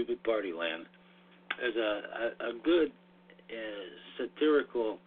[0.00, 0.86] Stupid Party Land,
[1.62, 2.00] is a,
[2.40, 2.90] a, a good
[3.50, 3.84] uh,
[4.16, 4.98] satirical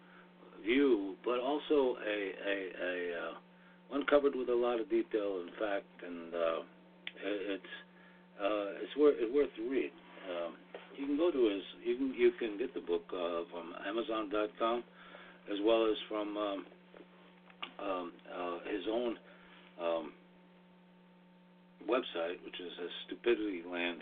[0.64, 3.34] view, but also a, a, a uh,
[3.88, 6.62] one covered with a lot of detail and fact, and uh,
[7.24, 7.74] it's
[8.40, 9.90] uh, it's worth it's worth the read.
[10.30, 10.54] Um,
[10.96, 14.84] you can go to his you can you can get the book uh, from Amazon.com
[15.50, 16.66] as well as from um,
[17.82, 19.16] um, uh, his own
[19.82, 20.12] um,
[21.88, 23.98] website, which is uh, stupidityland,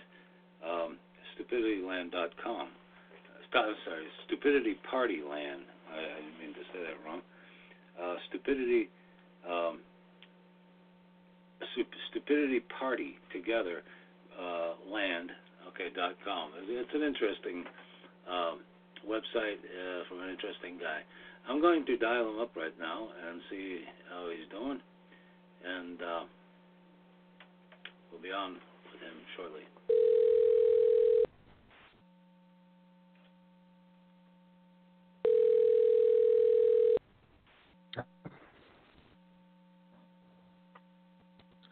[0.64, 0.96] um,
[1.36, 2.68] stupidityland.com.
[3.52, 5.62] Sorry, Stupidity Party Land.
[5.92, 7.20] I, I didn't mean to say that wrong.
[8.00, 8.88] Uh, stupidity,
[9.44, 9.80] um,
[11.72, 13.82] stu- Stupidity Party Together
[14.40, 15.30] uh, Land.
[15.68, 16.50] Okay, dot com.
[16.58, 17.64] It's, it's an interesting
[18.28, 18.60] um,
[19.06, 21.04] website uh, from an interesting guy.
[21.48, 24.80] I'm going to dial him up right now and see how he's doing,
[25.64, 26.24] and uh,
[28.10, 28.54] we'll be on
[28.92, 29.62] with him shortly.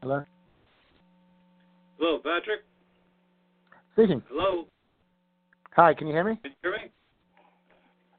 [0.02, 0.24] Hello?
[1.98, 2.60] Hello, Patrick.
[3.92, 4.22] Speaking.
[4.28, 4.64] Hello.
[5.76, 6.38] Hi, can you hear me?
[6.42, 6.92] Can you hear me?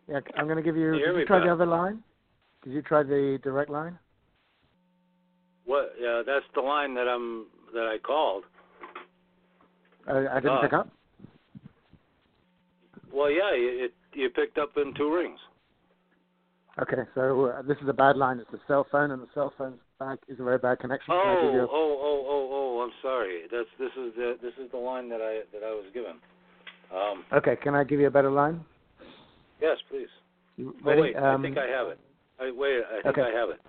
[0.07, 0.93] Yeah, I'm going to give you.
[0.93, 1.47] You hear did me, you try Pat?
[1.47, 2.03] the other line?
[2.63, 3.97] Did you try the direct line?
[5.65, 5.93] What?
[5.99, 8.43] Yeah, that's the line that I'm that I called.
[10.07, 10.89] Uh, I didn't Uh, pick up.
[13.11, 15.39] Well, yeah, you, it you picked up in two rings.
[16.81, 18.39] Okay, so uh, this is a bad line.
[18.39, 21.13] It's a cell phone, and the cell phone's bad is a very bad connection.
[21.13, 22.81] Can I give Oh, oh, oh, oh, oh!
[22.81, 23.43] I'm sorry.
[23.51, 26.17] That's this is the this is the line that I that I was given.
[26.93, 28.59] Um, Okay, can I give you a better line?
[29.61, 30.09] yes, please.
[30.57, 31.01] You Oh ready?
[31.01, 31.99] wait, um, I think I have it.
[32.39, 33.21] I, wait, I think Okay.
[33.21, 33.61] I have it.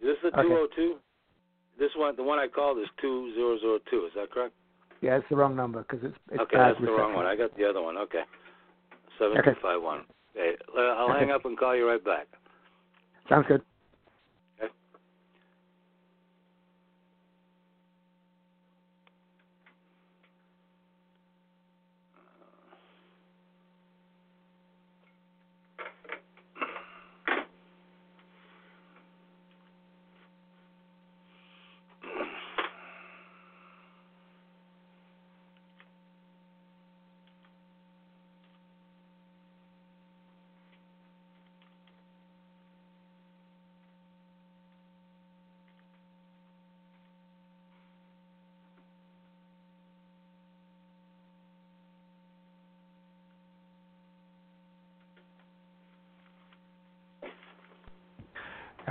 [0.00, 0.48] Is this the Okay.
[0.48, 0.96] 202?
[1.78, 4.06] This one, the one I called is 2002.
[4.06, 4.54] Is that correct?
[5.00, 7.26] Yeah, it's the wrong number because it's it's okay, that's the wrong one.
[7.26, 7.96] I got the other one.
[7.96, 8.22] Okay.
[9.18, 10.04] Seven two five one.
[10.36, 12.28] Okay, I'll hang up and call you right back.
[13.28, 13.62] Sounds good.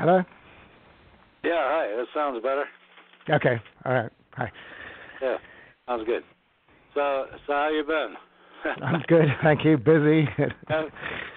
[0.02, 0.24] Hello.
[1.44, 1.96] Yeah, hi.
[1.96, 2.66] That sounds better.
[3.30, 3.62] Okay.
[3.86, 4.12] All right.
[4.34, 4.52] Hi.
[5.22, 5.38] Yeah,
[5.88, 6.24] sounds good.
[6.96, 8.16] So, so how you been?
[8.84, 9.28] I'm good.
[9.44, 9.78] Thank you.
[9.78, 10.26] Busy.
[10.70, 10.86] have,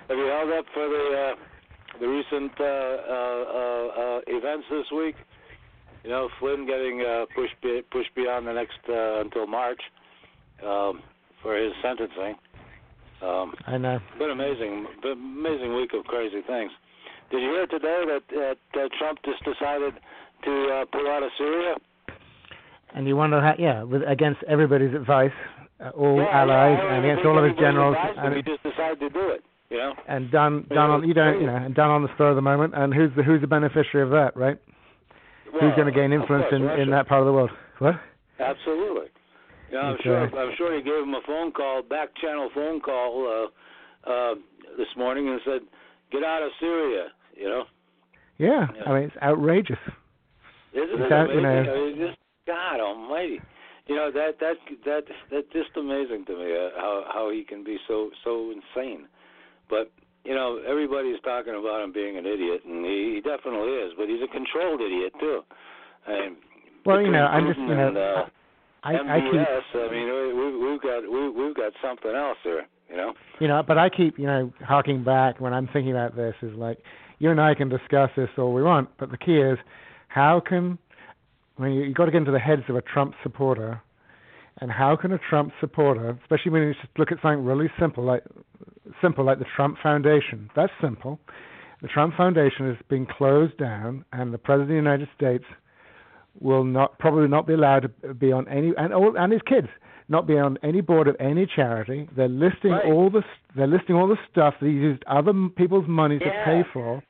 [0.08, 4.86] have you held up for the uh, the recent uh, uh, uh, uh, events this
[4.96, 5.16] week?
[6.02, 9.80] You know, Flynn getting uh, pushed be, pushed beyond the next uh, until March
[10.64, 11.02] um,
[11.42, 12.36] for his sentencing.
[13.20, 13.98] Um, I know.
[14.18, 16.72] been amazing, been amazing week of crazy things.
[17.30, 19.94] Did you hear today that, that uh, Trump just decided
[20.44, 21.74] to uh, pull out of Syria?
[22.94, 25.32] And you wonder how, yeah, with, against everybody's advice,
[25.80, 29.00] uh, all yeah, allies, yeah, and against all of his generals, and, he just decided
[29.00, 29.42] to do it.
[29.70, 29.94] You know.
[30.06, 32.42] and done done on you don't you know and done on the spur of the
[32.42, 32.74] moment.
[32.76, 34.58] And who's the who's the beneficiary of that, right?
[35.60, 36.82] who's going to gain influence course, in Russia.
[36.82, 37.50] in that part of the world?
[37.78, 37.94] What?
[38.38, 39.06] Absolutely.
[39.72, 40.02] Yeah, I'm Okay.
[40.04, 40.38] sure.
[40.38, 43.50] I'm sure he gave him a phone call, back channel phone call
[44.06, 44.34] uh, uh,
[44.76, 45.60] this morning, and said,
[46.14, 47.64] "Get out of Syria." You know,
[48.38, 48.66] Yeah.
[48.86, 49.78] I mean it's outrageous.
[50.72, 53.40] isn't It's it out- you know- I mean, just God Almighty.
[53.86, 54.56] You know that that
[54.86, 59.06] that that's just amazing to me uh, how how he can be so so insane.
[59.68, 59.90] But
[60.24, 63.92] you know everybody's talking about him being an idiot, and he, he definitely is.
[63.96, 65.44] But he's a controlled idiot too.
[66.06, 66.36] And
[66.86, 68.26] Well, you know, I'm just you know, and, uh,
[68.84, 72.38] I I keep MBS, I mean, we, we, we've got we, we've got something else
[72.42, 73.14] here, you know.
[73.40, 76.54] you know, but I keep you know harking back when I'm thinking about this is
[76.54, 76.78] like
[77.18, 79.58] you and I can discuss this all we want, but the key is
[80.08, 80.78] how can
[81.58, 83.82] I mean you, you got to get into the heads of a Trump supporter,
[84.60, 88.04] and how can a Trump supporter, especially when you just look at something really simple
[88.04, 88.22] like
[89.02, 91.18] simple like the Trump Foundation, that's simple.
[91.82, 95.44] The Trump Foundation is being closed down, and the President of the United States
[96.40, 99.68] will not probably not be allowed to be on any and all and his kids
[100.08, 102.08] not be on any board of any charity.
[102.16, 102.84] They're listing Right.
[102.84, 103.22] all the
[103.56, 107.02] they're listing all the stuff that he used other people's money to pay for.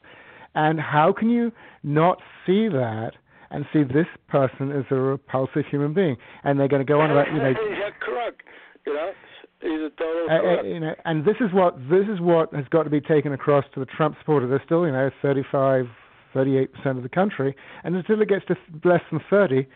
[0.55, 1.51] And how can you
[1.83, 3.13] not see that
[3.51, 6.17] and see this person as a repulsive human being?
[6.45, 8.43] And they're going to go on about you know he's a crook,
[8.87, 9.13] you know.
[9.61, 12.67] He's a total uh, uh, you know, and this is what this is what has
[12.71, 14.47] got to be taken across to the Trump supporter.
[14.47, 15.87] They're still, you know, 35,
[16.35, 19.67] 38 percent of the country, and until it gets to less than 30,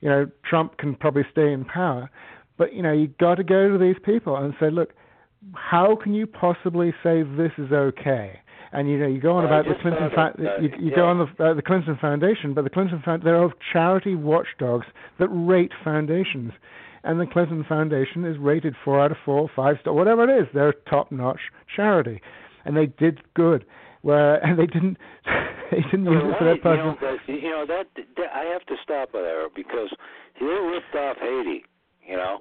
[0.00, 2.08] you know, Trump can probably stay in power.
[2.58, 4.90] But you know, you got to go to these people and say, look,
[5.54, 8.40] how can you possibly say this is okay?
[8.72, 10.96] And you know, you go on about the Clinton, fa- uh, you, you yeah.
[10.96, 14.86] go on the uh, the Clinton Foundation, but the Clinton Found there are charity watchdogs
[15.18, 16.52] that rate foundations,
[17.04, 20.48] and the Clinton Foundation is rated four out of four, five star, whatever it is.
[20.52, 21.40] They're a top-notch
[21.74, 22.20] charity,
[22.64, 23.64] and they did good.
[24.02, 24.98] Where and they didn't
[25.70, 26.86] they didn't use it for their right, you personal.
[26.86, 27.86] know, that, you know that,
[28.16, 29.88] that I have to stop there because
[30.38, 31.64] they ripped off Haiti,
[32.08, 32.38] you know,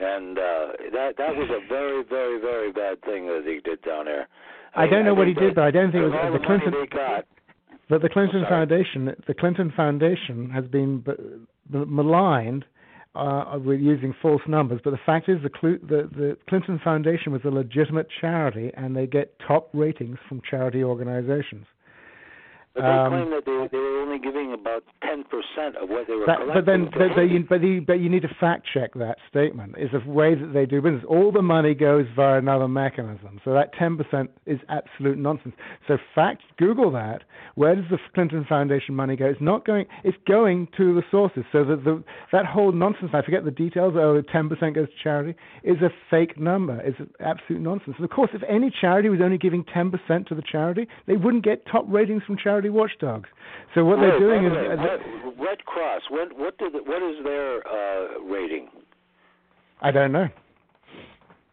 [0.00, 4.04] and uh, that that was a very very very bad thing that he did down
[4.06, 4.28] there.
[4.74, 6.86] I don't know what he did, but I don't think it was the the Clinton.
[6.90, 7.26] got.
[7.88, 8.66] But the Clinton sorry.
[8.66, 11.12] Foundation, the Clinton Foundation has been b-
[11.72, 12.66] b- maligned
[13.14, 14.80] uh, with using false numbers.
[14.84, 18.94] But the fact is, the, Clu- the the Clinton Foundation was a legitimate charity, and
[18.94, 21.66] they get top ratings from charity organizations.
[22.78, 26.06] But they Um, claim that they they were only giving about ten percent of what
[26.06, 26.54] they were That, collecting.
[26.54, 29.74] but then, but, but, you, but, you, but you need to fact check that statement.
[29.78, 31.02] Is the way that they do business.
[31.08, 33.40] All the money goes via another mechanism.
[33.44, 35.54] So that 10% is absolute nonsense.
[35.88, 37.22] So fact, Google that.
[37.56, 39.26] Where does the Clinton Foundation money go?
[39.26, 39.86] It's not going.
[40.04, 41.44] It's going to the sources.
[41.50, 43.10] So that the that whole nonsense.
[43.12, 43.94] I forget the details.
[43.96, 46.80] Oh, 10% goes to charity is a fake number.
[46.82, 47.96] It's absolute nonsense.
[47.96, 51.44] And of course, if any charity was only giving 10% to the charity, they wouldn't
[51.44, 53.28] get top ratings from charity watchdogs.
[53.74, 54.78] So what they're doing wait, is.
[54.78, 55.00] uh, Red,
[55.38, 56.02] Red Cross.
[56.10, 58.68] What what did what is their uh, rating?
[59.80, 60.28] I don't know.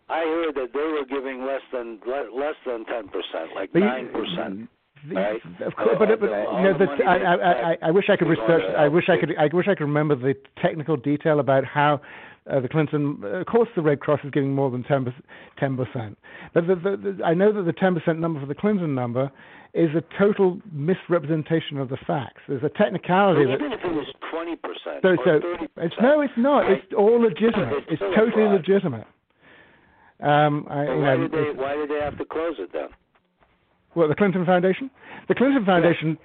[0.07, 4.69] I heard that they were giving less than less than ten percent, like nine percent.
[5.13, 5.41] right?
[5.65, 8.05] Of course, but, but uh, all you know, the the, I, I, I, I wish
[8.09, 8.63] I could research.
[8.77, 9.31] I wish I could.
[9.37, 12.01] I wish I could remember the technical detail about how
[12.49, 13.19] uh, the Clinton.
[13.23, 15.05] Uh, of course, the Red Cross is giving more than ten
[15.75, 16.17] percent.
[16.53, 19.31] But the, the, the, I know that the ten percent number for the Clinton number
[19.75, 22.41] is a total misrepresentation of the facts.
[22.47, 23.55] There's a technicality that.
[23.55, 26.01] Even if it was twenty percent So, or so thirty it's percent.
[26.01, 26.71] no, it's not.
[26.71, 27.83] It's all legitimate.
[27.89, 29.05] It's It's totally legitimate.
[30.21, 32.87] Um, I, why know, did they why did they have to close it then?
[33.95, 34.89] Well, the Clinton Foundation?
[35.27, 36.17] The Clinton Foundation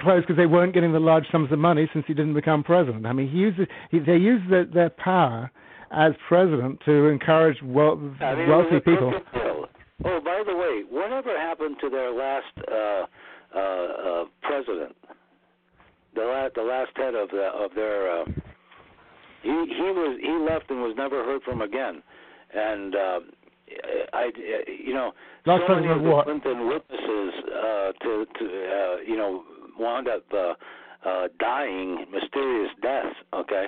[0.00, 3.06] closed because they weren't getting the large sums of money since he didn't become president.
[3.06, 3.58] I mean, he used
[3.90, 5.50] he, they used the, their power
[5.92, 9.12] as president to encourage wel- I mean, wealthy people.
[9.32, 9.66] deal.
[10.04, 13.06] Oh, by the way, whatever happened to their last uh,
[13.54, 14.96] uh, uh, president?
[16.14, 18.24] The last the last head of the of their uh,
[19.42, 22.02] he he was he left and was never heard from again,
[22.54, 22.94] and.
[22.94, 23.20] Uh,
[24.12, 24.30] I,
[24.86, 25.10] you know,
[25.44, 26.24] Last so many president of the what?
[26.24, 29.42] Clinton witnesses uh, to, to uh, you know,
[29.76, 30.54] wound up uh,
[31.04, 33.16] uh, dying mysterious deaths.
[33.34, 33.66] Okay,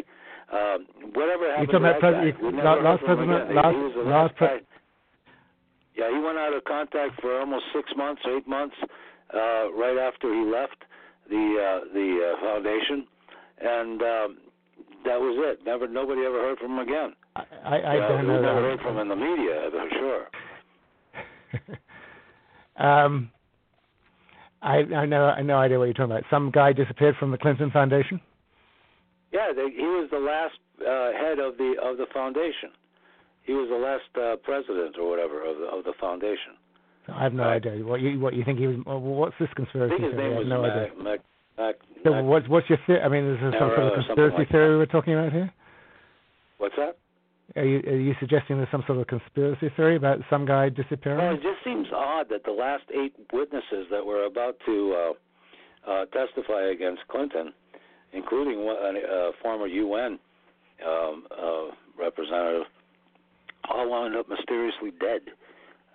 [0.52, 2.47] um, whatever happened talking to about that pres- guy?
[2.47, 4.77] We last heard from him president, last, last last pre-.
[5.99, 8.76] Yeah, he went out of contact for almost six months, eight months,
[9.35, 10.78] uh, right after he left
[11.28, 13.07] the uh, the uh, foundation,
[13.61, 14.38] and um,
[15.05, 15.64] that was it.
[15.67, 17.14] Never, nobody ever heard from him again.
[17.35, 20.26] I, I, I Yeah, don't know never heard from him in the media, for sure.
[22.87, 23.31] um,
[24.62, 26.25] I, I know I no idea what you're talking about.
[26.31, 28.21] Some guy disappeared from the Clinton Foundation.
[29.33, 32.71] Yeah, they, he was the last uh, head of the of the foundation.
[33.49, 36.52] He was the last uh, president or whatever of the of the foundation.
[37.09, 37.57] I have no Right.
[37.64, 38.76] idea what you what you think he was.
[38.85, 39.95] What's this conspiracy?
[39.95, 40.28] I think his theory?
[40.28, 40.88] name I was have no idea.
[41.00, 41.21] Mac, Mac,
[41.57, 41.75] Mac,
[42.05, 43.00] So Mac- what's what's your theory?
[43.00, 45.49] I mean, is there some sort of conspiracy like theory we're talking about here?
[46.59, 46.99] What's that?
[47.57, 51.25] Are you are you suggesting there's some sort of conspiracy theory about some guy disappearing?
[51.25, 55.90] Well, it just seems odd that the last eight witnesses that were about to uh,
[55.90, 57.55] uh, testify against Clinton,
[58.12, 60.19] including one, a, a former UN
[60.87, 62.67] um, uh, representative,
[63.71, 65.23] all wound up mysteriously dead.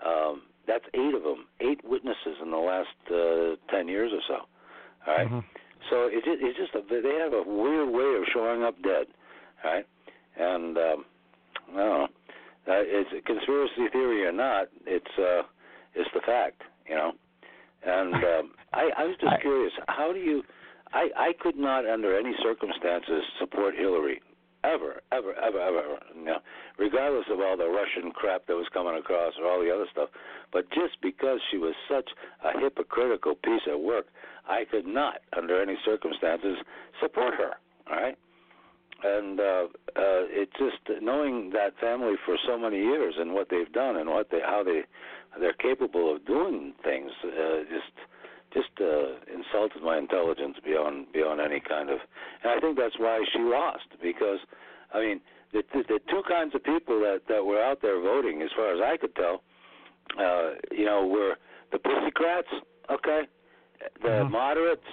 [0.05, 4.37] Um, that's eight of them, eight witnesses in the last uh, ten years or so.
[5.07, 5.27] All right?
[5.29, 5.43] Mhm.
[5.89, 9.07] So it's just, it's just a, they have a weird way of showing up dead,
[9.63, 9.85] all right?
[10.37, 11.05] And um,
[11.73, 12.03] I don't know,
[12.67, 15.43] uh, it's a conspiracy theory or not, it's uh,
[15.93, 17.11] it's the fact, you know.
[17.85, 20.43] And um, I, I was just I- curious, how do you?
[20.93, 24.21] I I could not, under any circumstances, support Hillary,
[24.63, 25.99] ever, ever, ever, ever, ever.
[26.15, 26.39] You know,
[26.77, 30.09] regardless of all the Russian crap that was coming across or all the other stuff.
[30.51, 32.09] But just because she was such
[32.43, 34.07] a hypocritical piece of work,
[34.47, 36.57] I could not, under any circumstances,
[37.01, 37.53] support her.
[37.89, 38.17] All right.
[39.03, 43.71] And uh, uh, it just knowing that family for so many years and what they've
[43.73, 44.83] done and what they how they
[45.39, 47.91] they're capable of doing things uh, just
[48.53, 51.99] just uh, insulted my intelligence beyond beyond any kind of.
[52.43, 54.39] And I think that's why she lost because
[54.93, 58.41] I mean the the, the two kinds of people that that were out there voting,
[58.41, 59.43] as far as I could tell,
[60.19, 61.35] uh, you know, were
[61.71, 62.47] the Pussycrats,
[62.91, 63.21] okay,
[64.01, 64.31] the Mhm.
[64.31, 64.87] moderates,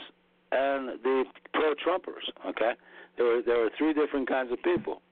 [0.52, 2.73] and the pro-Trumpers, okay.
[3.17, 5.02] There were there were three different kinds of people.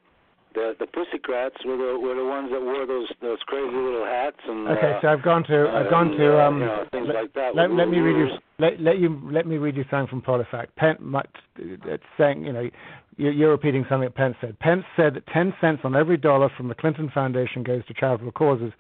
[0.59, 4.43] The the Pussycrats were the were the ones that wore those those crazy little hats
[4.43, 6.85] and Okay, uh, so I've gone to I've gone and, to uh, um you know,
[6.91, 7.55] things let, like that.
[7.55, 10.75] let, let me read you let, let you let me read you something from PolitiFact.
[10.77, 10.99] Pence
[11.57, 12.69] it's saying you know
[13.19, 14.59] you're, you're repeating something that Pence said.
[14.59, 18.33] Pence said that 10 cents on every dollar from the Clinton Foundation goes to charitable
[18.33, 18.73] causes.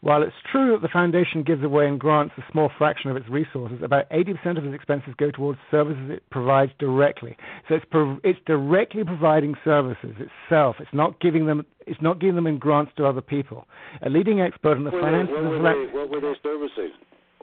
[0.00, 3.28] While it's true that the foundation gives away and grants a small fraction of its
[3.28, 7.36] resources, about 80% of its expenses go towards services it provides directly.
[7.68, 10.76] So it's prov- it's directly providing services itself.
[10.78, 13.66] It's not giving them it's not giving them in grants to other people.
[14.02, 16.20] A leading expert in the What finances they, of what, the were they, what were
[16.20, 16.92] they servicing?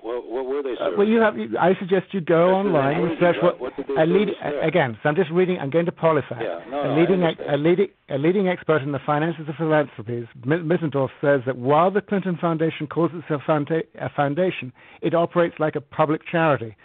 [0.06, 0.98] What, what were they uh, serving?
[1.00, 1.34] well, you have.
[1.60, 4.30] I suggest you go That's online and search what- what, what did they a lead,
[4.62, 4.98] again.
[5.02, 5.58] So I'm just reading.
[5.60, 6.42] I'm going to PolitiFact.
[6.46, 7.50] Yeah, no, a leading understand.
[7.50, 11.90] a leading a leading expert in the finances of philanthropies, Mi- Mittendorf says that while
[11.90, 14.72] the Clinton Foundation calls itself a foundation,
[15.02, 16.76] it operates like a public charity.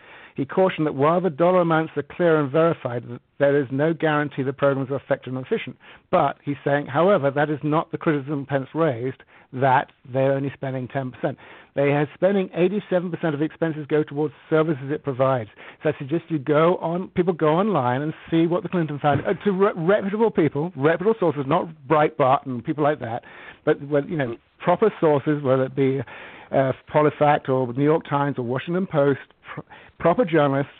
[0.41, 3.05] He cautioned that while the dollar amounts are clear and verified,
[3.39, 5.77] there is no guarantee the programs are effective and efficient.
[6.11, 10.89] But he's saying, however, that is not the criticism Pence raised that they're only spending
[10.89, 11.13] 10%.
[11.77, 15.51] They are spending 87% of expenses go towards services it provides.
[15.83, 19.37] So I suggest you go on, people go online and see what the Clinton Foundation,
[19.39, 23.25] uh, to re- reputable people, reputable sources, not Breitbart and people like that,
[23.67, 26.01] but well, you know, proper sources, whether it be
[26.51, 29.21] uh, PolitiFact or New York Times or Washington Post,
[29.55, 29.61] pr-
[29.99, 30.73] proper journalists,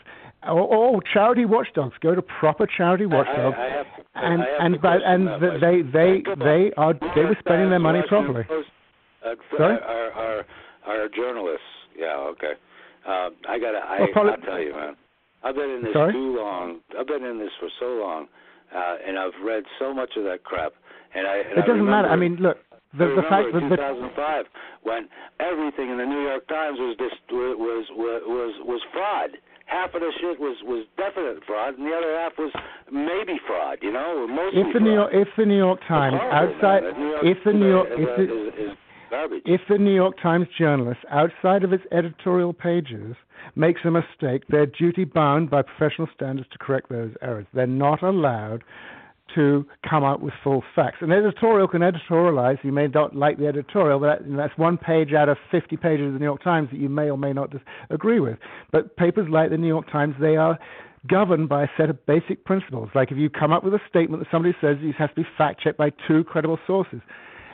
[0.43, 1.95] or, or charity watchdogs.
[2.01, 3.83] Go to proper charity watchdogs, I,
[4.15, 5.61] I and I have and to but and that th- much.
[5.61, 6.11] they they
[6.45, 8.43] they are they were spending their money properly.
[8.43, 8.69] Post,
[9.25, 9.75] uh, Sorry?
[9.77, 10.45] Are, are
[10.87, 11.65] are journalists?
[11.97, 12.53] Yeah, okay.
[13.07, 13.79] Uh, I gotta.
[13.79, 14.95] I, Well, poli- I'll tell you, man.
[15.43, 16.13] I've been in this Sorry?
[16.13, 16.79] too long.
[16.97, 18.27] I've been in this for so long,
[18.75, 20.73] uh, and I've read so much of that crap.
[21.15, 21.37] And I.
[21.37, 22.07] And It doesn't matter.
[22.07, 22.57] I mean, look,
[22.97, 24.45] the the fact remember that in the 2005
[24.83, 25.07] when
[25.39, 29.37] everything in the New York Times was dis- was was was was fraud.
[29.65, 32.51] Half of the shit was was definite fraud, and the other half was
[32.91, 33.79] maybe fraud.
[33.81, 34.93] You know, mostly if the New.
[34.93, 36.93] York if the New York Times outside man.
[36.93, 38.77] The York if the New York is, if the is, is
[39.09, 39.43] garbage.
[39.45, 43.15] if the New York Times journalist, outside of its editorial pages,
[43.55, 47.45] makes a mistake, they're duty bound by professional standards to correct those errors.
[47.53, 48.63] They're not allowed
[49.35, 50.97] to come out with full facts.
[51.01, 52.63] An editorial can editorialize.
[52.63, 56.13] You may not like the editorial, but that's one page out of 50 pages of
[56.13, 58.37] the New York Times that you may or may not dis- agree with.
[58.71, 60.57] But papers like the New York Times, they are
[61.07, 62.89] governed by a set of basic principles.
[62.93, 65.27] Like if you come up with a statement that somebody says, it has to be
[65.37, 67.01] fact checked by two credible sources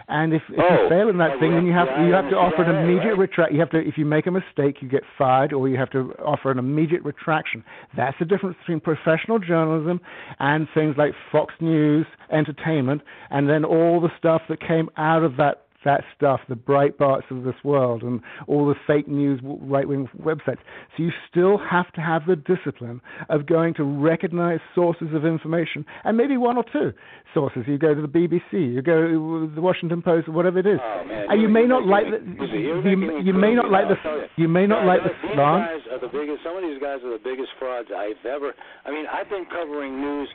[0.10, 2.14] And if, if Oh, you fail in that like thing, then you have FBI you
[2.14, 3.20] have to offer an immediate right?
[3.28, 3.52] retract.
[3.52, 6.14] You have to if you make a mistake, you get fired, or you have to
[6.24, 7.64] offer an immediate retraction.
[7.96, 10.00] That's the difference between professional journalism
[10.40, 15.36] and things like Fox News, entertainment, and then all the stuff that came out of
[15.38, 20.08] that that stuff, the Breitbarts of this world, and all the fake news right wing
[20.20, 20.60] websites.
[20.96, 25.86] So you still have to have the discipline of going to recognize sources of information,
[26.04, 26.94] and maybe one or two
[27.34, 27.64] sources.
[27.68, 30.80] You go to the BBC, you go to the Washington Post, whatever it is.
[30.82, 33.86] Oh, man, and you may not like the you, making me you may not like
[33.88, 34.48] the you.
[34.48, 35.38] may not like the slant.
[35.38, 36.44] guys are the biggest.
[36.44, 38.54] Some of these guys are the biggest frauds I've ever.
[38.86, 40.30] I mean, I've been covering news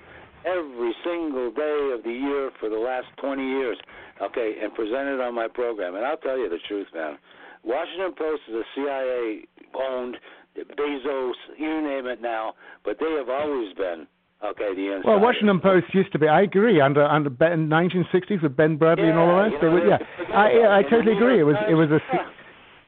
[0.44, 3.78] every single day of the year for the last 20 years.
[4.20, 5.96] Okay, and presented on my program.
[5.96, 7.18] And I'll tell you the truth, man.
[7.64, 10.16] Washington Post is a CIA owned,
[10.56, 14.06] Bezos, you name it now, but they have always been
[14.44, 14.74] okay.
[14.74, 15.00] The.
[15.04, 16.28] Well, Washington Post used to be.
[16.28, 16.80] I agree.
[16.80, 19.54] Under under Ben, 1960s with Ben Bradlee and all the Yeah, rest.
[19.62, 19.98] you know, were, yeah,
[20.34, 20.86] I, yeah, I it.
[20.86, 21.40] In the totally agree.
[21.40, 22.00] It was it was a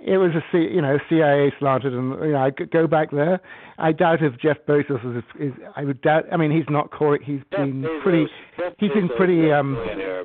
[0.01, 3.11] it was a C, you know CIA slanted, and you know I could go back
[3.11, 3.41] there.
[3.79, 6.25] I doubt if Jeff Bezos is, is I would doubt.
[6.33, 7.19] I mean, he's not core.
[7.23, 8.27] He's Jeff been Bezos- pretty.
[8.59, 9.51] Jeff He's been pretty.
[9.53, 9.77] Um,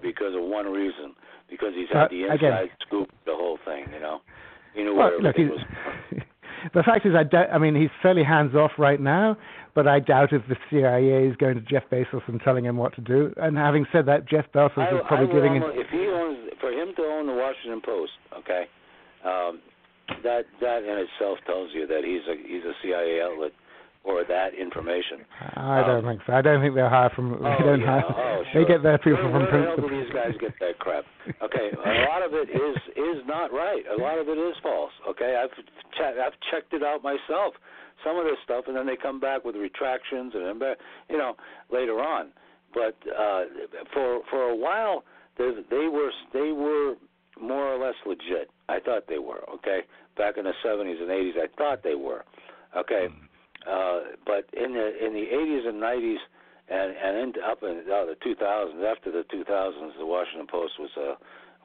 [0.02, 1.14] because of one reason,
[1.50, 3.86] because he's Uh, had the inside again- scoop, the whole thing.
[3.94, 4.22] You know,
[4.74, 5.50] he knew well, where look, everything
[6.12, 6.22] was.
[6.74, 7.48] the fact is, I doubt.
[7.54, 9.38] I mean, he's fairly hands off right now,
[9.76, 12.94] but I doubt if the CIA is going to Jeff Bezos and telling him what
[12.96, 13.34] to do.
[13.38, 15.54] And having said that, Jeff Bezos I, is probably giving.
[15.64, 18.66] almost, if he owns, for him to own the Washington Post, okay,
[19.26, 19.60] um,
[20.24, 23.52] that that in itself tells you that he's a he's a CIA outlet
[24.04, 25.26] or that information.
[25.58, 26.34] I don't Um, think so.
[26.34, 27.34] I don't think they'll hire from.
[27.34, 28.02] Oh, they don't yeah.
[28.02, 28.04] hire.
[28.10, 29.90] Oh, They get their people where, from where principal.
[29.90, 31.04] do these guys get that crap?
[31.44, 33.84] Okay, a lot of it is is not right.
[33.92, 34.92] A lot of it is false.
[35.10, 35.52] Okay, I've
[35.98, 37.54] che- I've checked it out myself.
[38.04, 40.62] Some of this stuff, and then they come back with retractions and
[41.10, 41.36] you know
[41.72, 42.30] later on.
[42.74, 43.44] But uh,
[43.94, 45.04] for for a while,
[45.38, 46.96] they were they were
[47.40, 48.50] more or less legit.
[48.70, 49.44] I thought they were.
[49.56, 49.82] Okay,
[50.18, 52.24] back in the 70s and 80s, I thought they were.
[52.78, 53.08] Okay,
[53.68, 56.18] uh, but in the in the 80s and 90s
[56.70, 60.92] and and into, up in uh, the 2000s, after the 2000s, the Washington Post was
[60.96, 61.16] uh,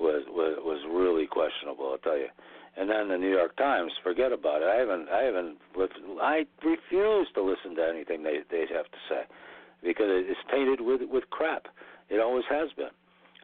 [0.00, 1.90] was was was really questionable.
[1.92, 2.28] I'll tell you.
[2.76, 4.66] And then the New York Times, forget about it.
[4.66, 5.58] I haven't I haven't
[6.20, 9.22] I refuse to listen to anything they they have to say
[9.82, 11.68] because it's tainted with with crap.
[12.08, 12.90] It always has been.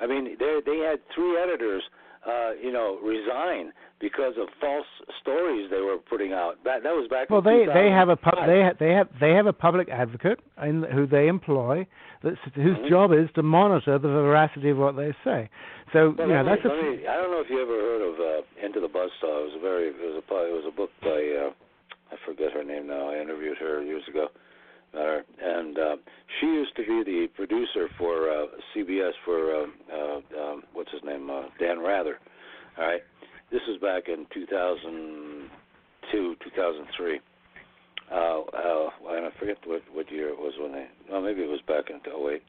[0.01, 1.83] I mean, they they had three editors,
[2.27, 4.87] uh, you know, resign because of false
[5.21, 6.57] stories they were putting out.
[6.65, 7.31] That that was back.
[7.31, 9.89] Well, in they they have a pub, they ha- they have they have a public
[9.89, 11.87] advocate in, who they employ
[12.23, 12.89] that's, whose Mhm.
[12.89, 15.49] job is to monitor the veracity of what they say.
[15.93, 17.73] So Well, you know let that's me, a me, I don't know if you ever
[17.73, 19.41] heard of uh, Into the Buzzsaw.
[19.41, 21.51] It was a very it was a it was a book by uh,
[22.13, 23.09] I forget her name now.
[23.11, 24.29] I interviewed her years ago.
[24.29, 24.50] Uh,
[24.95, 25.97] and uh,
[26.41, 31.03] she used to be the producer for uh, CBS for uh, uh, um, what's his
[31.05, 32.19] name uh, Dan Rather.
[32.79, 33.03] All right,
[33.51, 37.21] this was back in 2002, 2003.
[38.11, 40.87] Uh, uh, and I forget what what year it was when they.
[41.11, 42.43] Well, maybe it was back in 08.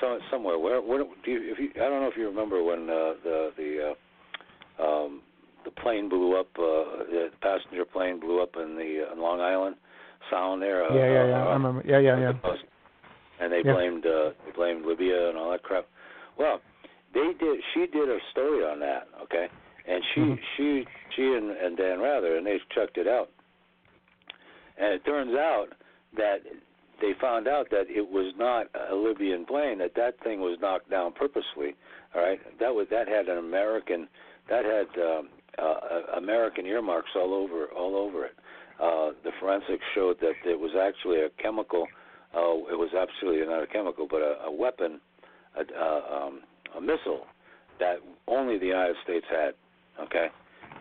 [0.00, 2.90] So somewhere where where do you, if you I don't know if you remember when
[2.90, 3.94] uh, the the
[4.80, 5.22] uh, um,
[5.64, 9.40] the plane blew up uh, the passenger plane blew up in the uh, in Long
[9.40, 9.76] Island
[10.30, 10.84] Sound there.
[10.84, 12.32] Uh, yeah yeah yeah uh, I remember yeah yeah yeah.
[13.40, 13.74] and they Yeah.
[13.74, 15.86] blamed uh, they blamed Libya and all that crap.
[16.38, 16.60] Well,
[17.12, 17.60] they did.
[17.74, 19.48] She did a story on that, okay,
[19.86, 20.38] and she Mhm.
[20.56, 23.30] she she and, and Dan Rather and they checked it out,
[24.78, 25.68] and it turns out
[26.16, 26.40] that
[27.00, 29.78] they found out that it was not a Libyan plane.
[29.78, 31.74] That that thing was knocked down purposely.
[32.14, 34.08] All right, that was that had an American
[34.48, 38.34] that had um, uh, American earmarks all over all over it.
[38.82, 41.86] Uh, the forensics showed that it was actually a chemical.
[42.34, 45.00] Uh, it was absolutely not a chemical, but a, a weapon,
[45.54, 46.40] a, uh, um,
[46.76, 47.22] a missile
[47.78, 49.54] that only the United States had.
[50.02, 50.26] Okay,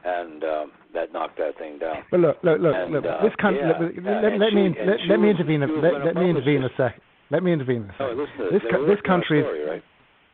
[0.04, 2.02] and um, that knocked that thing down.
[2.10, 3.06] But look look look And, look.
[3.06, 3.62] uh, this country.
[3.62, 5.62] yeah, let, let, let me she- and let, let me intervene.
[5.62, 7.00] a- Let, let me intervene a sec.
[7.30, 9.42] Let me intervene a Oh, listen, This co- this working on a country.
[9.42, 9.84] story, right?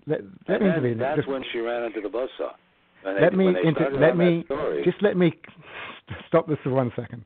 [0.07, 0.97] Let, let and me then intervene.
[0.99, 2.53] That's Just- when she ran into the buzzsaw.
[3.05, 5.33] And they, me inter- let me story, just let me
[6.27, 7.23] stop this for one second.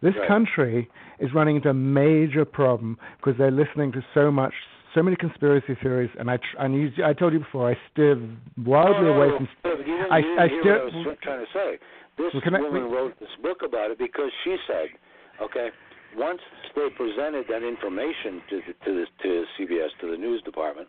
[0.00, 0.28] This Right.
[0.28, 4.54] country is running into a major problem because they're listening to so much,
[4.94, 8.16] so many conspiracy theories, and I tr- and you, I told you before I steer
[8.64, 9.48] wildly no, no, away no, from.
[9.62, 11.78] but you didn't, I- you didn't I hear still- what I was trying to say.
[12.16, 14.88] This can I- woman we- wrote this book about it because she said,
[15.40, 15.70] okay,
[16.16, 16.40] once
[16.74, 20.88] they presented that information to the, to the, to CBS to the news department,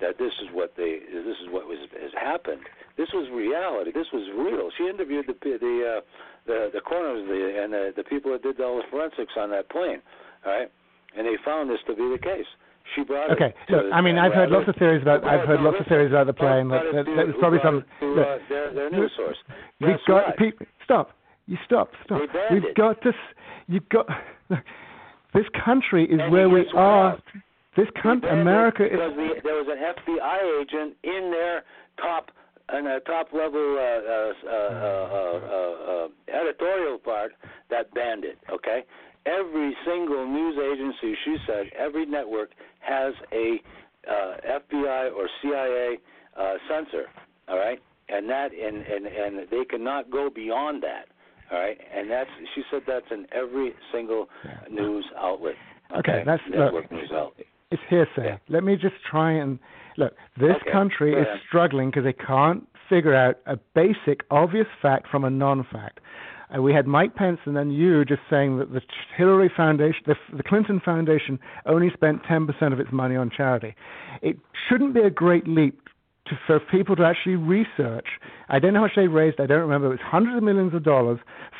[0.00, 2.62] that this is what they this is what was has happened.
[2.96, 3.90] This was reality.
[3.92, 4.70] This was real.
[4.76, 6.00] She interviewed the the uh,
[6.46, 9.68] the the coroners the, and the, the people that did all the forensics on that
[9.70, 10.00] plane.
[10.46, 10.70] All right,
[11.16, 12.46] and they found this to be the case.
[12.94, 13.72] She brought Okay, it.
[13.72, 15.24] Look, I mean, I've heard lots of theories about.
[15.24, 16.68] I've heard lots of theories about the plane.
[16.68, 17.82] That, That, that, was probably some.
[18.00, 19.38] To, uh, their, their news source.
[19.80, 20.66] We've got people.
[20.84, 21.10] Stop.
[21.46, 21.90] You stop.
[22.04, 22.20] Stop.
[22.52, 23.14] We've got this.
[23.68, 24.06] You've got.
[24.50, 24.60] Look,
[25.32, 27.12] this country is And where we are.
[27.12, 27.20] else.
[27.76, 28.90] This country, America, is.
[28.92, 31.64] because the, there was an FBI agent in their
[32.00, 32.30] top
[32.76, 36.08] in a top level uh, uh, uh, uh, uh, uh,
[36.40, 37.32] editorial part
[37.70, 38.38] that banned it.
[38.50, 38.84] Okay,
[39.26, 43.60] every single news agency, she said, every network has a
[44.08, 45.98] uh, FBI or CIA
[46.38, 47.06] uh, censor.
[47.48, 51.06] All right, and that and and and they cannot go beyond that.
[51.52, 54.28] All right, and that's she said that's in every single
[54.70, 55.56] news outlet.
[55.98, 57.46] Okay, that's- network look, news outlet.
[57.74, 58.24] It's hearsay.
[58.30, 58.36] Yeah.
[58.48, 59.58] Let me just try and
[59.96, 60.12] look.
[60.38, 61.40] This Okay, country go is ahead.
[61.48, 66.00] struggling because they can't figure out a basic, obvious fact from a non-fact.
[66.54, 68.80] Uh, we had Mike Pence and then you just saying that the
[69.16, 73.74] Hillary Foundation, the, the Clinton Foundation, only spent 10% of its money on charity.
[74.22, 74.36] It
[74.68, 75.80] shouldn't be a great leap
[76.26, 78.06] to, for people to actually research.
[78.48, 79.40] I don't know how much they raised.
[79.40, 79.88] I don't remember.
[79.88, 81.18] It was hundreds of millions of dollars.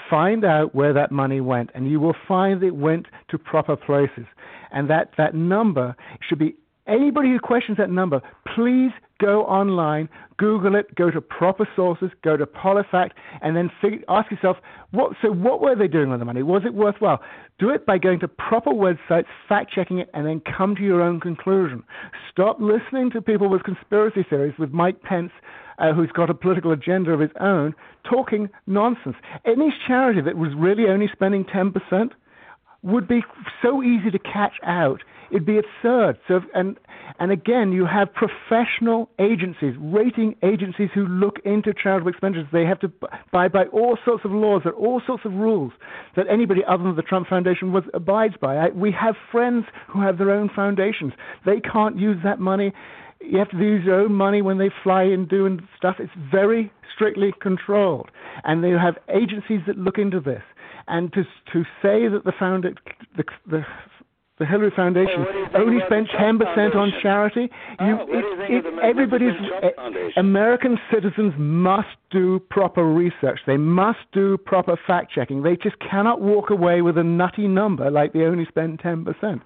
[0.09, 4.27] Find out where that money went, and you will find it went to proper places.
[4.73, 5.95] And that that number
[6.29, 8.21] should be anybody who questions that number.
[8.55, 8.91] Please
[9.25, 13.71] go online, Google it, go to proper sources, go to PolitiFact, and then
[14.09, 14.57] ask yourself,
[14.91, 15.13] what?
[15.23, 16.43] So what were they doing with the money?
[16.43, 17.21] Was it worthwhile?
[17.59, 21.03] Do it by going to proper websites, fact checking it, and then come to your
[21.03, 21.83] own conclusion.
[22.31, 25.33] Stop listening to people with conspiracy theories, with Mike Pence,
[25.79, 27.75] uh, who's got a political agenda of his own,
[28.09, 29.17] talking nonsense.
[29.47, 32.11] Any charity that was really only spending 10%
[32.83, 33.23] would be
[33.63, 35.01] so easy to catch out.
[35.31, 36.19] It'd be absurd.
[36.29, 36.77] So, and
[37.19, 42.49] and again, you have professional agencies, rating agencies who look into charitable expenditures.
[42.53, 42.93] They have to
[43.29, 45.73] abide by all sorts of laws, there are all sorts of rules
[46.17, 48.57] that anybody other than the Trump Foundation was abides by.
[48.57, 51.13] I, we have friends who have their own foundations.
[51.47, 52.73] They can't use that money.
[53.21, 55.97] You have to use your own money when they fly and do and stuff.
[55.99, 58.11] It's very strictly controlled,
[58.45, 60.43] and they have agencies that look into this.
[60.87, 62.67] And to to say that the found
[63.17, 63.65] the, the
[64.39, 67.95] the Hillary Foundation Well, what do you think only spent 10% on charity, Oh, you,
[68.09, 69.35] it, it, everybody's
[70.17, 73.41] American citizens must do proper research.
[73.47, 75.43] They must do proper fact checking.
[75.43, 79.41] They just cannot walk away with a nutty number like they only spend 10%.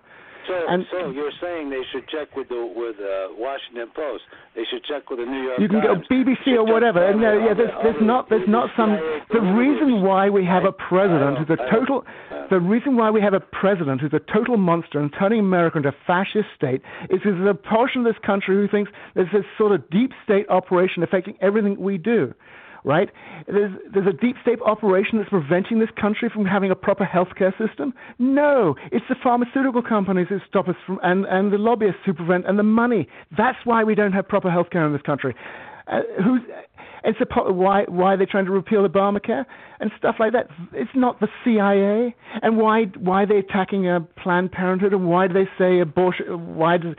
[0.48, 4.24] So, And- so you're saying they should check with the with uh, Washington Post.
[4.56, 7.00] They should check with the New York You can go BBC or whatever.
[7.14, 8.96] No, other- yeah, there's, there's not, there's not some.
[9.30, 12.04] The reason why we have a president who's a total,
[12.50, 15.90] the reason why we have a president who's a total monster and turning America into
[15.90, 16.80] a fascist state
[17.10, 20.12] is because there's a portion of this country who thinks there's this sort of deep
[20.24, 22.32] state operation affecting everything we do.
[22.84, 23.10] Right?
[23.46, 27.52] There's, there's a deep state operation that's preventing this country from having a proper healthcare
[27.58, 27.92] system.
[28.18, 32.46] No, it's the pharmaceutical companies that stop us from, and, and the lobbyists who prevent,
[32.48, 33.08] and the money.
[33.36, 35.34] That's why we don't have proper healthcare in this country.
[35.90, 36.42] Uh, who's,
[37.04, 39.44] it's a, why why they're trying to repeal Obamacare
[39.80, 40.48] and stuff like that.
[40.72, 42.14] It's not the CIA.
[42.42, 46.56] And why why they're they attacking uh, Planned Parenthood and why do they say abortion?
[46.56, 46.94] Why does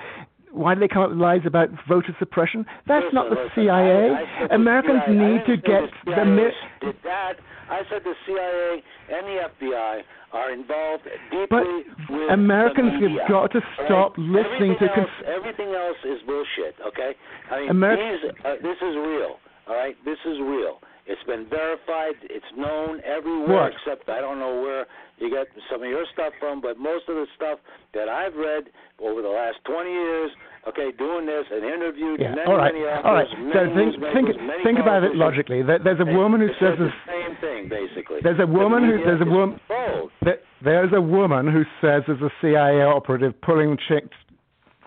[0.59, 2.65] why do they come up with lies about voter suppression?
[2.85, 4.11] That's Listen, not the listen, CIA.
[4.11, 7.33] I- I the Americans CIA need to get the CIA did that.
[7.69, 8.83] I said the CIA
[9.15, 11.63] and the FBI are involved deeply But
[12.09, 14.27] with Americans the have got to stop right?
[14.27, 16.75] listening everything to cons- else, everything else is bullshit.
[16.85, 17.15] Okay,
[17.51, 19.39] I mean Ameri- these, uh, this is real.
[19.67, 20.81] All right, this is real.
[21.05, 22.15] It's been verified.
[22.23, 23.73] It's known everywhere What?
[23.73, 24.85] except I don't know where
[25.17, 27.57] you get some of your stuff from, but most of the stuff
[27.93, 28.69] that I've read
[28.99, 30.31] over the last 20 years,
[30.67, 32.35] okay, doing this and interviewed Yeah.
[32.35, 32.73] many, All right.
[32.73, 33.27] many authors, All right.
[33.53, 35.61] So think think think about it logically.
[35.61, 38.19] There- There's a woman who says the same thing, basically.
[38.21, 40.11] There's a woman who there's a woman controlled.
[40.23, 44.15] Th- There's a woman who says there's a CIA operative pulling chicks,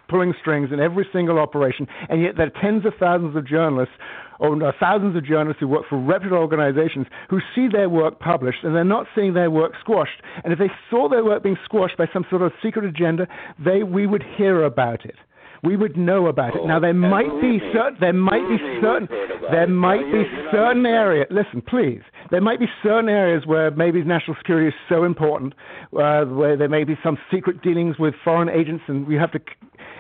[0.09, 3.95] pulling strings in every single operation, and yet there are tens of thousands of journalists,
[4.39, 8.63] or no, thousands of journalists who work for reputable organizations who see their work published,
[8.65, 10.21] and they're not seeing their work squashed.
[10.45, 13.27] And if they saw their work being squashed by some sort of secret agenda,
[13.59, 15.17] they we would hear about it.
[15.62, 16.61] We would know about it.
[16.62, 20.05] Oh, Now there might be certain there might be certain we've heard about there might
[20.05, 21.27] be you're- you're not certain areas.
[21.31, 22.03] Listen, please.
[22.31, 25.55] There might be certain areas where maybe national security is so important,
[25.96, 29.40] uh, where there may be some secret dealings with foreign agents, and we have to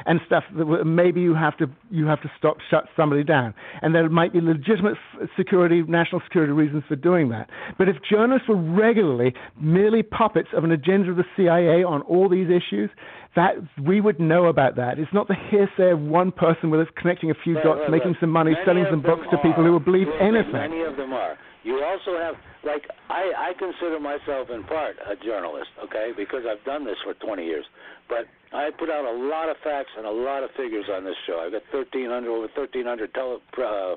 [0.06, 3.94] and stuff that maybe you have to you have to stop shut somebody down and
[3.94, 4.96] there might be legitimate
[5.36, 7.48] security national security reasons for doing that
[7.78, 12.28] but if journalists were regularly merely puppets of an agenda of the CIA on all
[12.28, 12.90] these issues
[13.34, 16.88] that we would know about that it's not the hearsay of one person with us
[16.96, 18.20] connecting a few Look, dots look, making look.
[18.20, 21.12] some money Many selling some books to people who will believe anything Many of them
[21.12, 21.38] are.
[21.64, 26.64] You also have like I, I consider myself in part a journalist, okay, because I've
[26.64, 27.64] done this for 20 years.
[28.08, 31.16] But I put out a lot of facts and a lot of figures on this
[31.26, 31.42] show.
[31.44, 33.96] I've got 1,300 over 1,300 tele, uh,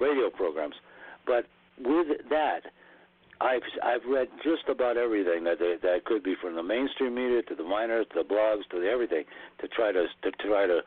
[0.00, 0.74] radio programs.
[1.26, 1.44] But
[1.78, 2.60] with that,
[3.40, 7.54] I've I've read just about everything that that could be from the mainstream media to
[7.54, 9.24] the minors to the blogs to the everything
[9.60, 10.80] to try to to try to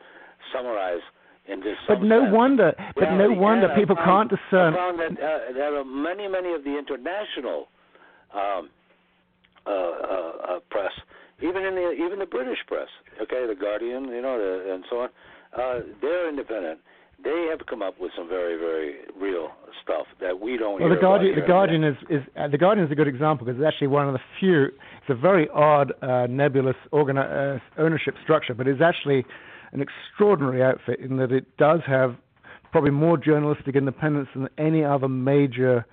[0.52, 1.00] summarize
[1.48, 2.32] into But no sense.
[2.34, 2.72] wonder.
[2.94, 3.40] But no Reality.
[3.40, 4.74] wonder people found- can't discern.
[4.74, 7.68] I found that uh, there are many, many of the international
[8.34, 8.70] um,
[9.66, 10.92] uh, uh, uh, press,
[11.40, 12.88] even in the even the British press,
[13.20, 15.08] okay, the Guardian, you know, the, and so on.
[15.58, 16.78] Uh, they're independent.
[17.24, 19.48] They have come up with some very, very real
[19.82, 20.80] stuff that we don't.
[20.80, 21.46] Well, the Guardian, the.
[21.46, 24.14] Guardian is, is uh, the Guardian is a good example because it's actually one of
[24.14, 24.64] the few.
[24.64, 29.24] It's a very odd, uh, nebulous organi- uh, ownership structure, but it's actually
[29.72, 32.16] an extraordinary outfit in that it does have
[32.70, 35.86] probably more journalistic independence than any other major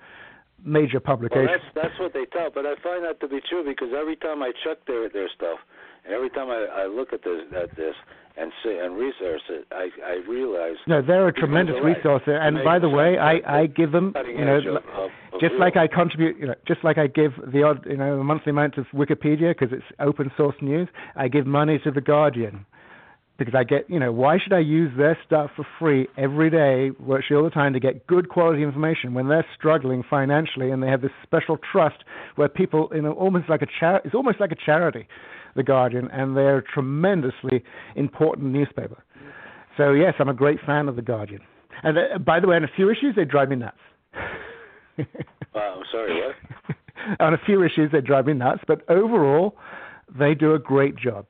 [0.64, 1.46] major Well, publication.
[1.46, 4.42] that's that's what they tell, but I find that to be true because every time
[4.42, 5.58] I check their their stuff,
[6.04, 7.94] and every time I, I look at this at this
[8.40, 11.96] and see and research it, I I realize no, they're a tremendous right.
[11.96, 12.40] resource, there.
[12.40, 13.18] and by the way.
[13.18, 15.60] I I give them, you know, of, of, of just real.
[15.60, 18.74] like I contribute, you know, just like I give the odd, you know, monthly amount
[18.76, 20.88] to Wikipedia because it's open source news.
[21.16, 22.64] I give money to the Guardian
[23.40, 26.90] because I get, you know, why should I use their stuff for free every day,
[27.00, 30.88] virtually all the time, to get good quality information when they're struggling financially and they
[30.88, 32.04] have this special trust
[32.36, 35.08] where people, you know, almost like a char- it's almost like a charity,
[35.56, 37.62] the Guardian, and they're a tremendously
[37.96, 39.02] important newspaper.
[39.76, 41.40] So yes, I'm a great fan of the Guardian.
[41.82, 43.76] And uh, by the way, on a few issues, they drive me nuts.
[45.52, 46.76] Uh, I'm sorry, what?
[47.20, 49.56] on a few issues, they drive me nuts, but overall,
[50.16, 51.26] they do a great job.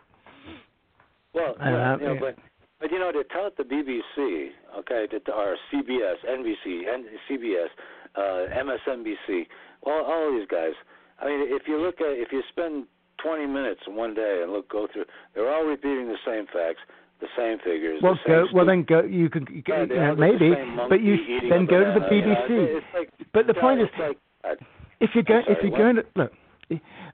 [1.33, 2.21] Well, Uh, yeah, you know, yeah.
[2.21, 2.37] but
[2.81, 4.49] but you know to tell it the BBC,
[4.81, 7.69] okay, to or CBS, NBC, and CBS,
[8.17, 9.47] uh, MSNBC,
[9.83, 10.73] all all these guys.
[11.21, 12.87] I mean, if you look at if you spend
[13.23, 15.05] 20 minutes in one day and look go through,
[15.35, 16.81] they're all repeating the same facts,
[17.21, 18.01] the same figures.
[18.03, 19.03] Well, the same go, well then go.
[19.03, 21.17] You can, you Yeah, can they you know, all look the maybe, but you
[21.49, 22.77] then go to the banana, you know, BBC.
[22.77, 24.55] it's like, But the yeah, point is, like, uh,
[25.01, 25.79] if you're going, if you're what?
[25.79, 26.33] going to look,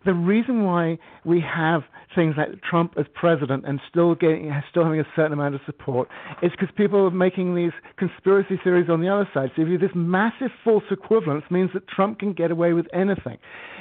[0.05, 1.83] the reason why we have
[2.14, 6.09] things like Trump as president and still getting, still having a certain amount of support
[6.42, 9.51] is because people are making these conspiracy theories on the other side.
[9.57, 13.38] So if you this massive false equivalence means that Trump can get away with anything.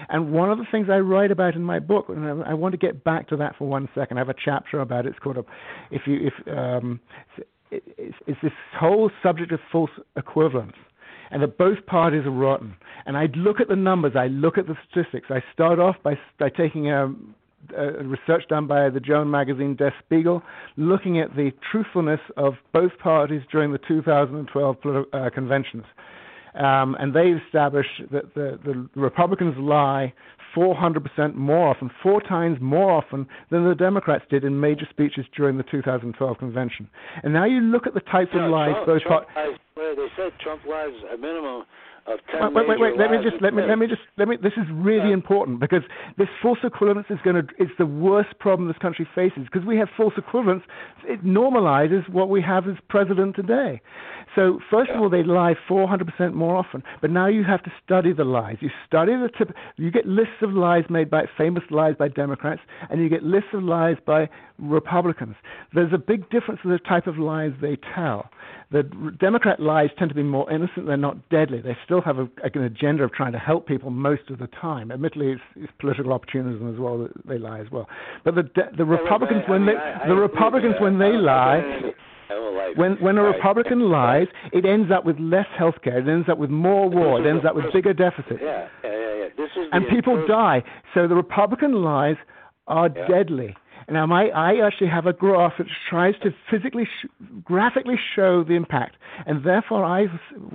[0.09, 2.77] And one of the things I write about in my book, and I want to
[2.77, 4.17] get back to that for one second.
[4.17, 5.09] I have a chapter about it.
[5.09, 5.43] It's called a,
[5.91, 6.99] if you if um,
[7.71, 10.75] it's, it's this whole subject of false equivalence
[11.31, 12.75] and that both parties are rotten.
[13.05, 15.27] And I look at the numbers, I look at the statistics.
[15.29, 17.13] I start off by, by taking a,
[17.77, 20.41] a research done by the German magazine Der Spiegel,
[20.77, 25.83] looking at the truthfulness of both parties during the 2012 politi- uh, conventions.
[26.55, 30.13] Um, and they established that the, the Republicans lie
[30.55, 35.57] 400% more often, four times more often than the Democrats did in major speeches during
[35.57, 36.89] the 2012 convention.
[37.23, 39.59] And now you look at the types you of lies Trump, both Trump parties.
[39.75, 41.65] lies, they said Trump lies a minimum
[42.07, 42.97] of 10 Wait, wait, wait, wait.
[42.97, 44.37] Let me just let me let me just let me.
[44.37, 45.13] This is really Yeah.
[45.13, 45.83] important because
[46.17, 49.77] this false equivalence is going to is the worst problem this country faces because we
[49.77, 50.63] have false equivalence.
[51.07, 53.81] It normalizes what we have as president today.
[54.35, 56.83] So first of all, they lie 400% more often.
[57.01, 58.57] But now you have to study the lies.
[58.59, 59.55] You study the tip.
[59.77, 63.49] You get lists of lies made by famous lies by Democrats, and you get lists
[63.53, 65.35] of lies by Republicans.
[65.73, 68.29] There's a big difference in the type of lies they tell.
[68.75, 68.83] The
[69.21, 70.85] Democrat lies tend to be more innocent.
[70.85, 71.61] They're not deadly.
[71.61, 74.91] They still have a, an agenda of trying to help people most of the time.
[74.91, 76.97] Admittedly, it's, it's political opportunism as well.
[77.03, 77.88] That they lie as well.
[78.25, 80.99] But the de- the Well, Republicans, I when mean, they I- I the Republicans when
[80.99, 81.95] they lie, been in it
[82.29, 82.73] my whole life.
[82.75, 85.99] when when a Republican lies, it ends up with less health care.
[85.99, 87.21] It ends up with more war.
[87.21, 88.41] It ends up with bigger deficits.
[88.43, 89.27] Yeah, yeah, yeah, yeah.
[89.38, 90.63] This is And people die.
[90.93, 92.17] So the Republican lies
[92.67, 93.07] are Yeah.
[93.07, 93.55] deadly.
[93.89, 97.08] Now, my, I actually have a graph that tries to physically, sh-
[97.43, 98.95] graphically show the impact,
[99.28, 100.06] and therefore I,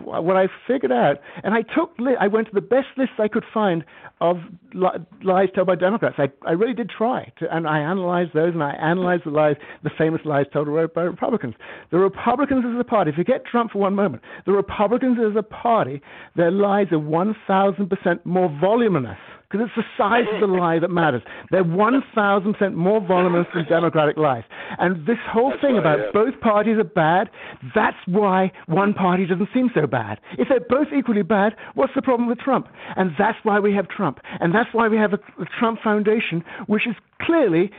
[0.05, 3.29] what I figured out, and I took, li- I went to the best lists I
[3.29, 3.85] could find
[4.21, 4.39] of
[4.75, 4.89] li-
[5.23, 6.17] lies told by Democrats.
[6.19, 9.57] I, I really did try, to, and I analyzed those, and I analyzed the lies,
[9.85, 11.55] the famous lies told by Republicans.
[11.93, 14.25] The Republicans as a party, forget Trump for one moment.
[14.45, 16.03] The Republicans as a party,
[16.35, 19.19] their lies are 1,000% more voluminous
[19.51, 21.23] because it's the size of the lie that matters.
[21.51, 24.45] They're 1,000% more voluminous than Democratic lies.
[24.79, 26.05] And this whole That's thing about yeah.
[26.13, 27.31] both parties are bad,
[27.75, 30.21] that's why one party doesn't seem so bad.
[30.39, 32.69] If they're both equally bad, what's the problem with Trump?
[32.97, 34.21] And that's why we have Trump.
[34.39, 37.71] And that's why we have a, the Trump Foundation, which is clearly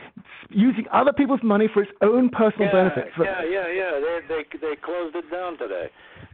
[0.50, 3.12] using other people's money for its own personal yeah, benefit.
[3.18, 4.00] Yeah, yeah, yeah.
[4.00, 5.88] They they they closed it down today.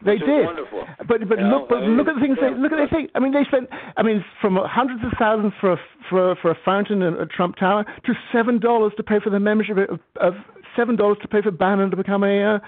[0.05, 0.45] They did.
[0.45, 0.85] Wonderful.
[1.09, 2.79] But but You know, look but I mean, look at the things they look at
[2.79, 3.09] the thing.
[3.15, 5.77] I mean they spent I mean from hundreds of thousands for a
[6.09, 9.31] for a, for a fountain at at Trump Tower to seven dollars to pay for
[9.31, 10.35] the membership of, of
[10.77, 12.59] seven dollars to pay for Bannon to become a uh,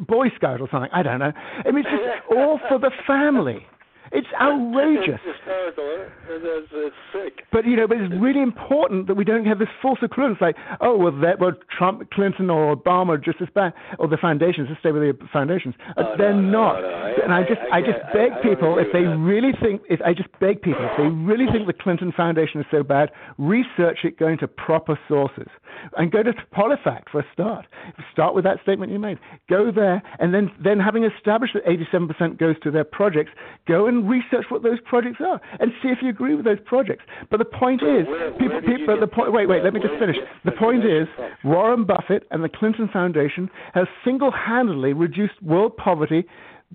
[0.00, 0.90] Boy Scout or something.
[0.92, 1.32] I don't know.
[1.34, 3.66] I mean it's just all for the family.
[4.12, 5.20] It's outrageous.
[5.24, 6.06] It's hysterical.
[6.28, 7.44] It's, it's, sick.
[7.52, 10.56] But you know, but it's really important that we don't have this false equivalence, like,
[10.80, 14.68] oh, well, that well, Trump, Clinton, or Obama are just as bad, or the foundations.
[14.68, 15.74] Let's stay with the foundations.
[15.96, 16.80] Uh, they're no, no, not.
[16.80, 19.16] no, I- and I I- just, I I, just beg people if they that.
[19.18, 22.66] really think, if I just beg people if they really think the Clinton Foundation is
[22.70, 25.46] so bad, research it Go into proper sources
[25.96, 27.66] and go to PolitiFact for a start.
[28.12, 29.18] Start with that statement you made.
[29.48, 33.30] Go there, and then, then having established that 87% goes to their projects,
[33.66, 37.04] go and research what those projects are and see if you agree with those projects.
[37.30, 39.32] But the point is, where- people, where people the point.
[39.32, 39.64] Wait, wait.
[39.64, 40.16] Let me just finish.
[40.44, 41.30] The point is, from?
[41.44, 46.24] Warren Buffett and the Clinton Foundation have single-handedly reduced world poverty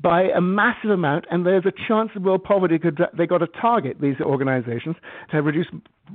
[0.01, 2.99] by a massive amount, and there's a chance that world poverty could.
[3.15, 4.95] They got to target these organizations
[5.31, 5.67] to reduce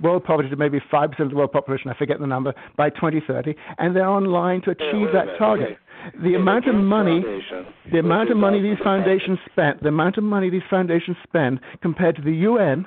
[0.03, 1.89] world poverty to maybe five percent of the world population.
[1.89, 5.79] I forget the number by 2030, and they're on line to achieve a that target.
[6.23, 10.17] The Yeah, amount of money, Foundation, the amount of money these foundations spend the amount
[10.17, 12.87] of money these foundations spend compared to the UN,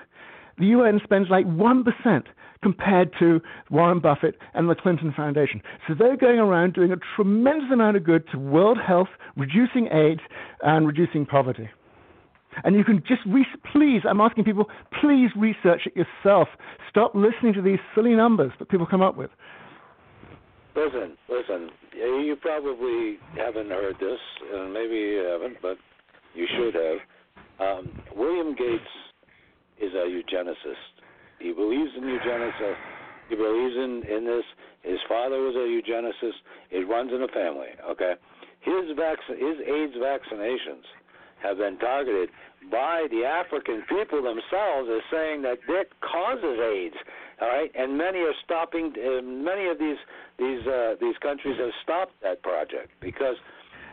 [0.58, 2.28] the UN spends like one percent
[2.62, 5.62] compared to Warren Buffett and the Clinton Foundation.
[5.88, 10.22] So they're going around doing a tremendous amount of good to world health, reducing AIDS,
[10.62, 11.70] and reducing poverty.
[12.64, 14.66] And you can just re- please, I'm asking people,
[15.02, 16.50] please research it yourself.
[16.90, 19.30] Stop listening to these silly numbers that people come up with.
[20.76, 21.70] Listen, listen.
[21.94, 24.20] You probably haven't heard this,
[24.54, 25.78] and maybe you haven't, but
[26.34, 27.00] you should have.
[27.60, 28.84] Um, William Gates
[29.82, 30.92] is a eugenicist.
[31.40, 32.56] He believes in eugenics.
[33.30, 34.46] He believes in in this.
[34.84, 36.40] His father was a eugenicist.
[36.72, 37.70] It runs in the family.
[37.90, 38.14] Okay,
[38.62, 40.86] his vac- his AIDS vaccinations
[41.44, 42.30] have been targeted
[42.70, 46.96] by the African people themselves as saying that it causes AIDS.
[47.42, 48.94] All right, and many are stopping.
[48.96, 49.98] Uh, many of these
[50.38, 53.36] these uh, these countries have stopped that project because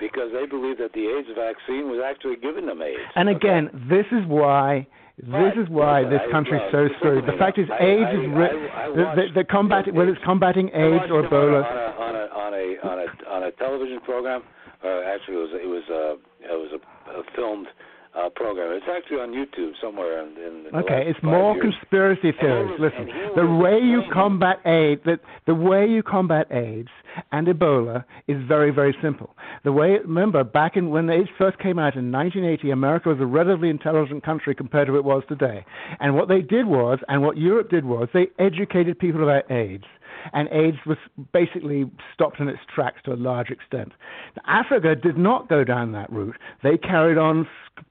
[0.01, 3.01] because they believe that the AIDS vaccine was actually giving them AIDS.
[3.17, 3.37] And okay?
[3.37, 5.59] again, this is why this Right.
[5.59, 7.27] is why this I- country's so screwed.
[7.27, 10.13] The fact is, AIDS I- is ri- I- I the, the, watched- the combat whether
[10.13, 11.65] it's combating AIDS or Ebola.
[11.65, 14.43] on a on a on a on a on a television program.
[14.85, 16.81] Uh, actually, it was it was uh, it was a,
[17.19, 17.67] a filmed
[18.15, 18.73] uh, program.
[18.73, 21.63] It's actually on YouTube somewhere in, in the Okay, it's more years.
[21.81, 22.79] conspiracy theories.
[22.79, 26.89] was- Listen, the way you combat AIDS, the, the way you combat AIDS
[27.33, 29.35] and Ebola is very, very simple.
[29.65, 33.27] The way, remember, back in when AIDS first came out in 1980, America was a
[33.27, 35.65] relatively intelligent country compared to what it was today.
[36.01, 39.85] And what they did was, and what Europe did was, they educated people about AIDS.
[40.33, 40.99] And AIDS was
[41.33, 43.93] basically stopped in its tracks to a large extent.
[44.47, 46.37] Africa did not go down that route.
[46.63, 47.47] They carried on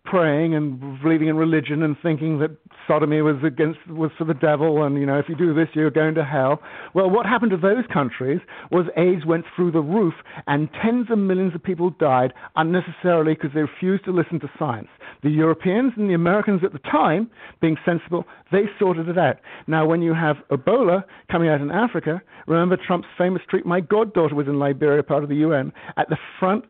[0.06, 2.52] praying and believing in religion and thinking that
[2.88, 5.92] sodomy was against was for the devil and you know if you do this you're
[5.92, 6.62] going to hell.
[6.94, 8.40] Well, what happened to those countries
[8.72, 10.14] was AIDS went through the roof
[10.48, 14.88] and tens of millions of people died unnecessarily because they refused to listen to science.
[15.24, 17.30] The Europeans and the Americans at the time,
[17.62, 19.38] being sensible, they sorted it out.
[19.68, 24.36] Now, when you have Ebola coming out in Africa, remember Trump's famous tweet, my goddaughter
[24.36, 26.66] was in Liberia, part of the UN, at the front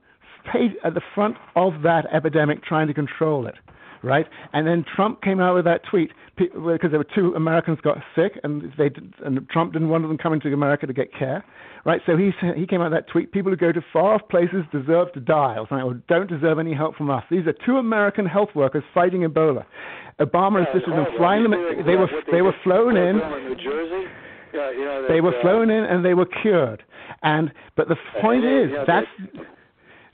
[0.52, 3.56] page, at the front of that epidemic trying to control it.
[4.04, 7.98] Right, and then Trump came out with that tweet because there were two Americans got
[8.16, 11.44] sick, and they did, and Trump didn't want them coming to America to get care.
[11.84, 14.22] Right, so he he came out with that tweet: people who go to far off
[14.30, 17.24] places deserve to die, or something, or don't deserve any help from us.
[17.32, 19.66] These are two American health workers fighting Ebola.
[20.20, 21.54] Obama Yeah, insisted on flying them.
[21.86, 23.18] They were they were flown in.
[23.18, 24.06] Bill New Jersey.
[24.54, 26.84] Yeah, you that, They were uh, flown in and they were cured.
[27.24, 29.08] And but the point yeah, is yeah, that's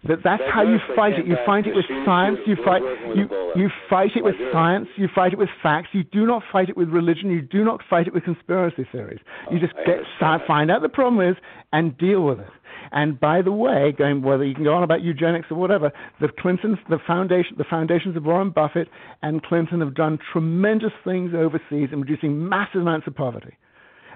[0.08, 1.26] that that's how you fight it.
[1.26, 2.40] You fight it with science.
[2.46, 2.82] You fight
[3.16, 4.88] you you fight it with science.
[4.98, 5.90] You fight it with facts.
[5.94, 7.30] You do not fight it with religion.
[7.30, 9.20] You do not fight it with conspiracy theories.
[9.52, 10.48] You just Oh, get start, that.
[10.48, 11.38] find out the problem is
[11.72, 12.50] and deal with it.
[12.92, 16.28] And by the way, going whether you can go on about eugenics or whatever, the
[16.28, 18.88] Clintons, the foundation, the foundations of Warren Buffett
[19.22, 23.58] and Clinton have done tremendous things overseas in reducing massive amounts of poverty.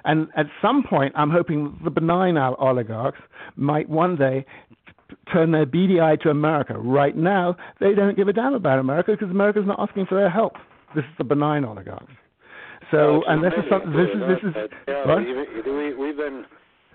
[0.06, 3.19] And at some point, I'm hoping the benign oligarchs
[3.56, 4.45] might one day
[5.32, 6.78] turn their beady eye to America.
[6.78, 10.30] Right now, they don't give a damn about America because America's not asking for their
[10.30, 10.53] help.
[10.95, 12.12] This is the benign oligarchs.
[12.91, 13.91] So, Well, and this is something.
[13.91, 15.20] This is this is uh, yeah, what?
[15.20, 16.45] we, we, we've been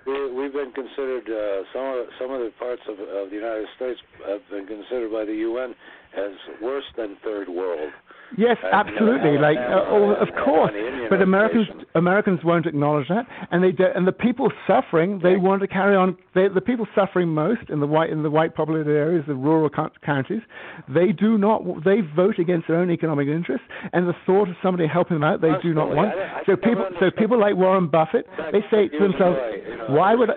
[0.06, 4.00] we've been considered uh, some of some of the parts of, of the United States
[4.26, 5.74] have been considered by the UN
[6.16, 7.90] as worse than third world.
[8.36, 9.32] Yes, And, absolutely.
[9.32, 10.72] you know, like, uh, oh, of course.
[10.72, 11.66] on the Indian But Americans.
[11.94, 15.94] Americans won't acknowledge that, and they do, and the people suffering they want to carry
[15.94, 16.16] on.
[16.34, 19.68] They, the people suffering most in the white in the white populated areas, the rural
[20.02, 20.40] counties,
[20.88, 21.84] they do not.
[21.84, 25.42] They vote against their own economic interests, and the thought of somebody helping them out,
[25.42, 26.08] they do not want.
[26.16, 29.76] I- I so people, so people like Warren Buffett, they say to themselves, ago, you
[29.76, 30.34] know, "Why would I?"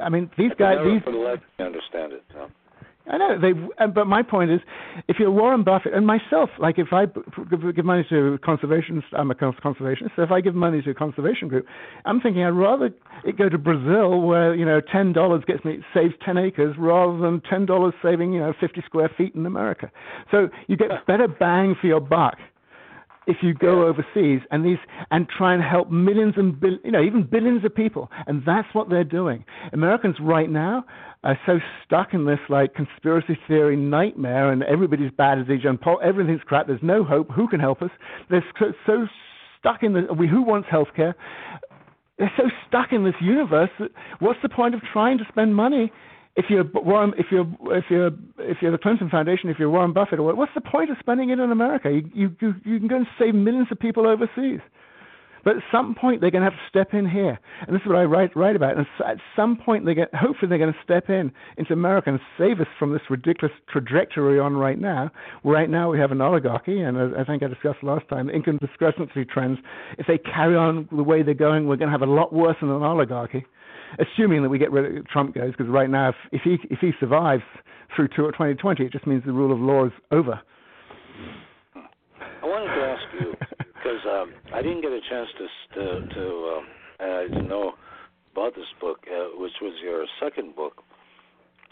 [0.00, 2.22] I mean, these guys, these for the of understand it.
[2.32, 2.50] So.
[3.10, 3.52] I know they,
[3.86, 4.60] but my point is,
[5.08, 7.06] if you're Warren Buffett and myself, like if I
[7.50, 10.10] give, give money to conservationists, I'm a cons- conservationist.
[10.16, 11.66] So if I give money to a conservation group,
[12.04, 12.90] I'm thinking I'd rather
[13.24, 17.18] it go to Brazil, where you know ten dollars gets me saves ten acres, rather
[17.18, 19.90] than ten dollars saving you know fifty square feet in America.
[20.30, 22.36] So you get better bang for your buck
[23.30, 24.78] if you go overseas and these
[25.12, 28.10] and try and help millions and bil, you know even billions of people.
[28.26, 29.44] And that's what they're doing.
[29.72, 30.84] Americans right now
[31.22, 36.02] are so stuck in this like conspiracy theory nightmare and everybody's bad as each other
[36.02, 36.66] everything's crap.
[36.66, 37.30] There's no hope.
[37.30, 37.90] Who can help us?
[38.28, 39.06] They're so, so
[39.58, 41.14] stuck in the we who wants healthcare?
[42.18, 45.92] They're so stuck in this universe that what's the point of trying to spend money
[46.36, 49.92] if you're Warren, if you're if you're if you're the Clinton Foundation, if you're Warren
[49.92, 51.90] Buffett, what's the point of spending it in America?
[52.14, 54.60] You, you you can go and save millions of people overseas.
[55.42, 57.88] But at some point they're going to have to step in here, and this is
[57.88, 58.76] what I write write about.
[58.76, 62.20] And at some point they get hopefully they're going to step in into America and
[62.38, 65.10] save us from this ridiculous trajectory on right now.
[65.42, 68.58] Right now we have an oligarchy, and as I think I discussed last time, income
[68.58, 69.58] discrepancy trends.
[69.98, 72.56] If they carry on the way they're going, we're going to have a lot worse
[72.60, 73.46] than an oligarchy
[73.98, 76.78] assuming that we get rid of Trump goes, because right now, if, if he if
[76.80, 77.42] he survives
[77.94, 80.40] through to 2020, it just means the rule of law is over.
[81.74, 86.56] I wanted to ask you because um, I didn't get a chance to to, to
[86.56, 86.66] um,
[87.00, 87.72] and I didn't know
[88.32, 90.82] about this book, uh, which was your second book,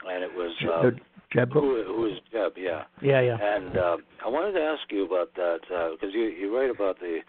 [0.07, 0.97] and it was uh, the
[1.33, 1.63] Jeb book.
[1.63, 2.53] who, who is Jeb?
[2.57, 2.85] Yeah.
[3.03, 3.37] Yeah, yeah.
[3.41, 5.61] And uh, I wanted to ask you about that
[5.93, 7.21] because you you write about the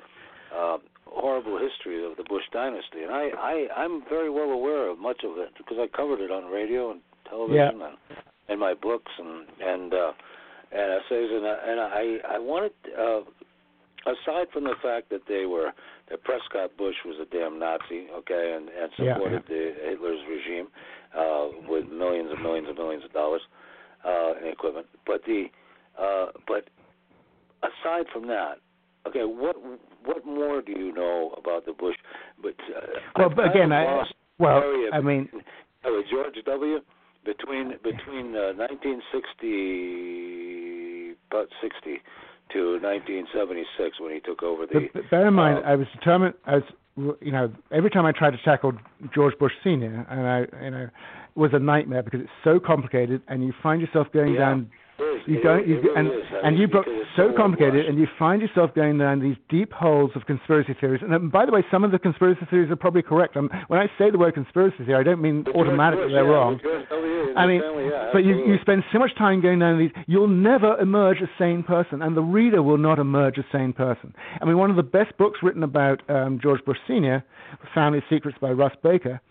[0.56, 0.78] uh,
[1.12, 5.22] horrible history of the Bush dynasty, and I, I I'm very well aware of much
[5.24, 7.98] of it because I covered it on radio and television and
[8.50, 10.12] in my books and and uh,
[10.72, 13.22] and essays, and I, and I I wanted uh,
[14.06, 15.72] aside from the fact that they were
[16.10, 20.68] that Prescott Bush was a damn Nazi, okay, and and Yeah, supported the Hitler's regime
[21.18, 23.42] uh, with millions and millions and millions of dollars
[24.06, 25.46] uh, in equipment, but the
[26.00, 26.70] uh, but
[27.62, 28.60] aside from that,
[29.08, 29.56] okay, what
[30.06, 31.96] what more do you know about the Bush?
[32.42, 32.82] But uh,
[33.18, 34.04] Well, but again, I
[34.40, 35.30] well, I mean,
[35.84, 36.80] uh, George W.
[37.26, 42.02] between between uh, 1960 about 60
[42.54, 44.88] to 1976 when he took over the.
[44.94, 46.34] but, bear in mind, uh, I was determined.
[46.46, 46.64] I was,
[47.22, 48.74] you know, every time I tried to tackle
[49.14, 53.22] George Bush Senior, and I, you know, it was a nightmare because it's so complicated,
[53.28, 54.40] and you find yourself going Yeah.
[54.40, 54.70] down
[55.00, 56.14] is, You is, you, really and is.
[56.44, 60.12] And you because it's so complicated, and you find yourself going down these deep holes
[60.16, 61.02] of conspiracy theories.
[61.04, 63.36] And um, by the way, some of the conspiracy theories are probably correct.
[63.38, 66.30] Um, when I say the word conspiracy theory, I don't mean automatically Bush, they're yeah,
[66.30, 66.60] wrong.
[66.62, 67.34] George W.
[67.36, 70.28] I mean, family, yeah, but you, you spend so much time going down these, you'll
[70.28, 74.14] never emerge a sane person, and the reader will not emerge a sane person.
[74.42, 77.24] I mean, one of the best books written about um, George Bush Sr.,
[77.74, 79.22] Family Secrets by Russ Baker.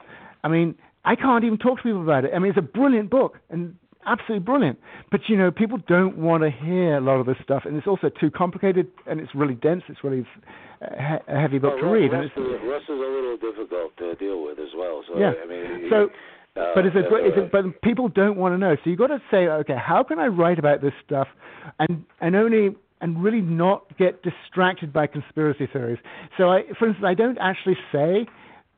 [0.44, 2.32] I mean, I can't even talk to people about it.
[2.34, 3.74] I mean, it's a brilliant book and
[4.08, 4.78] absolutely brilliant.
[5.10, 7.86] But you know, people don't want to hear a lot of this stuff, and it's
[7.86, 9.82] also too complicated and it's really dense.
[9.88, 10.26] It's really
[10.82, 12.12] uh, a heavy book Well, to read.
[12.12, 15.02] Russ, and it's, is, Russ is a little difficult to deal with as well.
[15.06, 15.32] So Yeah.
[15.42, 16.08] I mean, So,
[16.60, 18.74] uh, but it's a, uh, it's a, but people don't want to know.
[18.76, 21.28] So you've got to say, okay, how can I write about this stuff,
[21.78, 25.98] and and only and really not get distracted by conspiracy theories.
[26.36, 28.26] So I, for instance, I don't actually say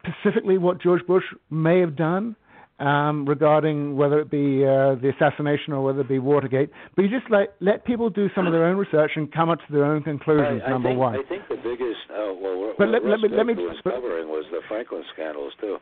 [0.04, 2.36] specifically what George Bush may have done.
[2.80, 7.10] Um, regarding whether it be uh, the assassination or whether it be Watergate, but you
[7.10, 9.84] just let let people do some of their own research and come up to their
[9.84, 10.62] own conclusions.
[10.64, 11.14] I, I number think, one.
[11.14, 13.92] I think the biggest, uh, well, what But let- let me- let me- was but-
[14.00, 15.76] covering was the Franklin scandals too.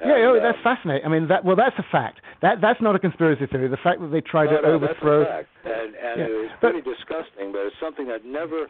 [0.00, 1.04] Yeah, And, oh, uh, that's fascinating.
[1.04, 2.20] I mean, that well, that's a fact.
[2.40, 3.68] That that's not a conspiracy theory.
[3.68, 5.24] The fact that they tried no, to no, overthrow.
[5.24, 5.68] That's a fact.
[5.68, 8.68] And, and Yeah, it was but- pretty disgusting, but it's something that never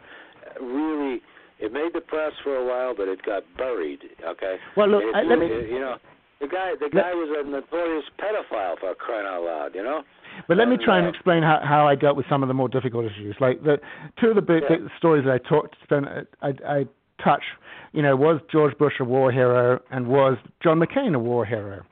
[0.59, 1.21] really.
[1.59, 3.99] It made the press for a while, but it got buried.
[4.25, 4.57] Okay.
[4.75, 5.95] Well, look, It I- let me- really- you know,
[6.39, 9.75] the guy, the guy was a notorious pedophile for crying out loud.
[9.75, 10.03] You know.
[10.47, 12.69] But let me try and explain how, how I dealt with some of the more
[12.69, 13.35] difficult issues.
[13.39, 13.77] Like the
[14.19, 14.77] two of the big Yeah.
[14.97, 16.05] stories that I talked, spent,
[16.41, 16.85] I, I
[17.23, 17.43] touch.
[17.91, 21.83] You know, was George Bush a war hero, and was John McCain a war hero?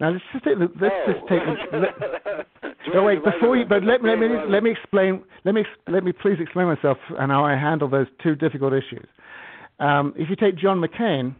[0.00, 1.40] Now let's just take let's just take.
[1.70, 5.22] The, let, no, wait, before you, but let, let me let me explain.
[5.44, 9.06] Let me let me please explain myself and how I handle those two difficult issues.
[9.78, 11.34] Um, if you take John McCain,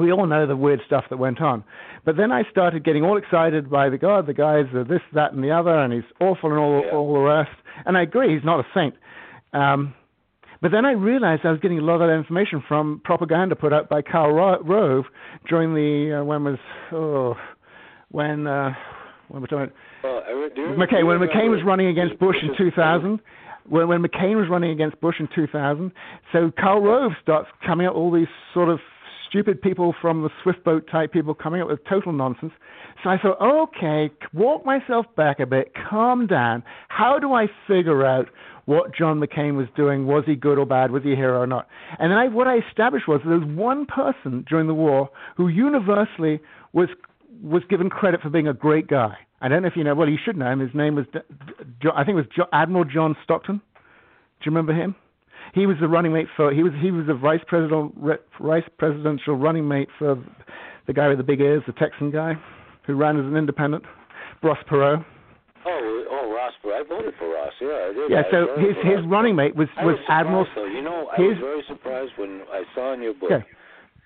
[0.00, 1.62] we all know the weird stuff that went on.
[2.04, 5.32] But then I started getting all excited by the God, the guys are this, that,
[5.34, 6.90] and the other, and he's awful and all, Yeah.
[6.92, 7.50] all the rest.
[7.86, 8.94] And I agree, he's not a saint.
[9.52, 9.94] Um,
[10.62, 13.72] but then I realized I was getting a lot of that information from propaganda put
[13.72, 15.04] out by Karl Ro- Rove
[15.48, 16.58] during the uh, when was
[16.92, 17.34] oh
[18.10, 18.74] when uh,
[19.28, 19.72] when we're talking
[20.04, 23.20] Well, I do McCain when McCain was running against Bush in 2000.
[23.68, 25.92] When, when McCain was running against Bush in 2000,
[26.32, 28.80] so Karl Rove starts coming up all these sort of
[29.30, 32.52] stupid people from the swift boat type people coming up with total nonsense.
[33.02, 36.62] So I thought, okay, walk myself back a bit, calm down.
[36.88, 38.26] How do I figure out
[38.66, 40.06] what John McCain was doing?
[40.06, 40.90] Was he good or bad?
[40.90, 41.66] Was he a hero or not?
[41.98, 45.48] And then I, what I established was there was one person during the war who
[45.48, 46.40] universally
[46.72, 46.88] was
[47.42, 49.16] was given credit for being a great guy.
[49.40, 49.94] I don't know if you know.
[49.94, 50.60] Well, you should know him.
[50.60, 53.56] His name was, I think it was Admiral John Stockton.
[53.56, 54.94] Do you remember him?
[55.54, 56.52] He was the running mate for.
[56.52, 57.94] He was he was the vice president
[58.40, 60.22] vice presidential running mate for
[60.86, 62.34] the guy with the big ears, the Texan guy,
[62.86, 63.84] who ran as an independent,
[64.42, 65.04] Ross Perot.
[65.66, 66.52] Oh, oh, Ross.
[66.64, 67.52] I voted for Ross.
[67.60, 68.10] Yeah, I did.
[68.10, 68.22] Yeah.
[68.26, 70.46] I So his his running mate was was was Admiral.
[70.54, 70.64] though.
[70.66, 73.30] You know, I his- was very surprised when I saw in your book.
[73.32, 73.44] Okay.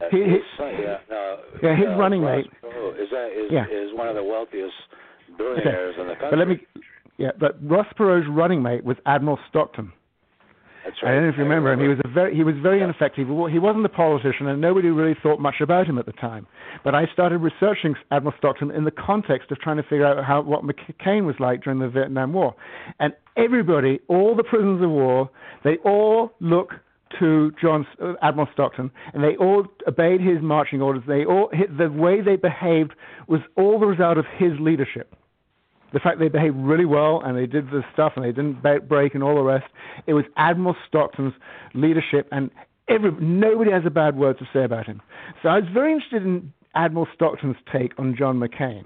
[0.00, 3.30] that He- his son, yeah, no, Yeah, his uh, running Ross mate- Perot is that
[3.32, 3.66] is Yeah.
[3.70, 4.74] is one of the wealthiest
[5.38, 6.30] billionaires in the country.
[6.30, 6.60] But let me.
[7.16, 9.92] Yeah, but Ross Perot's running mate was Admiral Stockton.
[10.84, 11.80] That's I don't know if you remember him.
[11.80, 12.84] He was a very he was very Yeah.
[12.84, 13.26] ineffective.
[13.26, 16.46] He wasn't a politician, and nobody really thought much about him at the time.
[16.82, 20.42] But I started researching Admiral Stockton in the context of trying to figure out how
[20.42, 22.54] what McCain was like during the Vietnam War,
[23.00, 25.30] and everybody, all the prisoners of war,
[25.62, 26.74] they all look
[27.18, 31.02] to John uh, Admiral Stockton, and they all obeyed his marching orders.
[31.06, 32.92] They all the way they behaved
[33.28, 35.14] was all the result of his leadership
[35.94, 39.14] the fact they behaved really well and they did the stuff and they didn't break
[39.14, 39.64] and all the rest.
[40.06, 41.32] It was Admiral Stockton's
[41.72, 42.50] leadership, and
[42.88, 45.00] every nobody has a bad word to say about him.
[45.42, 48.84] So I was very interested in Admiral Stockton's take on John McCain.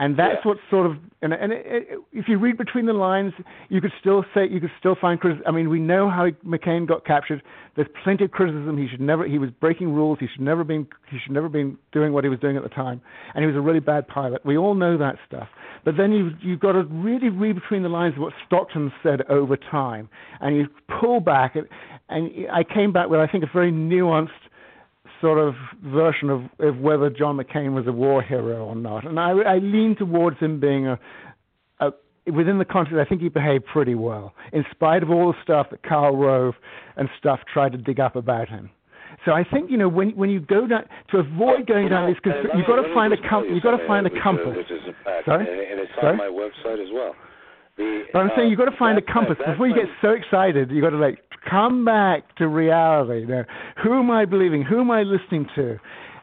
[0.00, 0.48] And that's Yeah.
[0.50, 3.32] what sort of, and, and it, it, if you read between the lines,
[3.68, 5.44] you could still say, you could still find criticism.
[5.48, 7.42] I mean, we know how McCain got captured.
[7.74, 8.78] There's plenty of criticism.
[8.78, 10.18] He should never, he was breaking rules.
[10.20, 12.68] He should never been, he should never been doing what he was doing at the
[12.68, 13.00] time.
[13.34, 14.44] And he was a really bad pilot.
[14.44, 15.48] We all know that stuff.
[15.84, 19.22] But then you you've got to really read between the lines of what Stockton said
[19.28, 20.08] over time,
[20.40, 20.68] and you
[21.00, 21.56] pull back.
[21.56, 21.66] And,
[22.08, 24.28] and I came back with, I think, a very nuanced
[25.20, 25.54] sort of
[25.84, 29.06] version of, of whether John McCain was a war hero or not.
[29.06, 30.98] And I, I lean towards him being a,
[31.80, 31.90] a
[32.32, 32.98] within the context.
[32.98, 36.54] I think he behaved pretty well, in spite of all the stuff that Karl Rove
[36.96, 38.70] and stuff tried to dig up about him.
[39.24, 42.06] So I think you know when when you go down to avoid going You down
[42.06, 44.06] know, these, cons- uh, you've got to find a com- you you've got to find
[44.06, 44.54] a compass.
[44.56, 45.42] Which is a fact, Sorry?
[45.50, 46.12] and, and it's Sorry?
[46.12, 47.14] on my website as well.
[47.78, 50.10] The, But I'm uh, saying you've got to find a compass before you get so
[50.10, 50.70] excited.
[50.70, 51.18] You've got to like
[51.48, 53.20] come back to reality.
[53.20, 53.44] You know,
[53.82, 54.62] who am I believing?
[54.62, 55.78] Who am I listening to?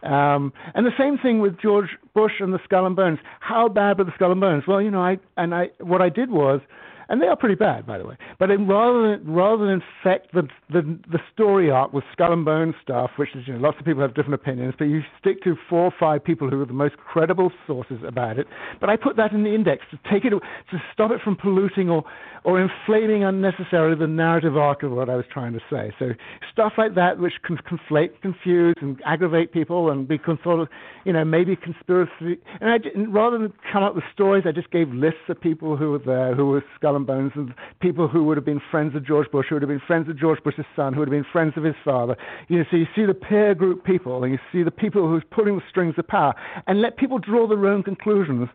[0.08, 3.18] Um, and the same thing with George Bush and the Skull and Bones.
[3.40, 4.64] How bad were the Skull and Bones?
[4.68, 6.62] Well, you know, I and I what I did was,
[7.10, 8.18] and they are pretty bad, by the way.
[8.40, 10.82] But in, rather than rather than infect the, the
[11.12, 14.02] the story arc with Skull and bone stuff, which is you know lots of people
[14.02, 16.98] have different opinions, but you stick to four or five people who are the most
[16.98, 18.48] credible sources about it.
[18.80, 21.90] But I put that in the index to take it to stop it from polluting
[21.90, 22.04] or
[22.46, 25.92] or inflaming unnecessarily the narrative arc of what I was trying to say.
[25.98, 26.12] So
[26.52, 30.68] stuff like that, which can conflate, confuse, and aggravate people, and be sort of,
[31.06, 32.40] you know, maybe conspiracy.
[32.62, 35.76] And I didn't, rather than come up with stories, I just gave lists of people
[35.76, 38.96] who were there, who were skull and bones, and people who would have been friends
[38.96, 41.18] of George Bush, who would have been friends of George Bush's son, who would have
[41.18, 42.16] been friends of his father.
[42.48, 45.24] You know, so you see the peer group people, and you see the people who's
[45.32, 46.34] pulling the strings of power,
[46.68, 48.50] and let people draw their own conclusions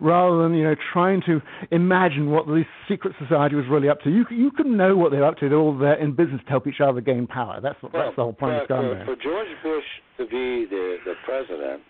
[0.00, 1.40] rather than you know trying to
[1.70, 4.10] imagine what this secret society was really up to.
[4.10, 5.48] You you can know what they're up to.
[5.48, 7.60] They're all there in business to help each other gain power.
[7.62, 9.84] That's what, Well, that's the whole point for, of and for, for George Bush
[10.18, 11.82] to be the the president,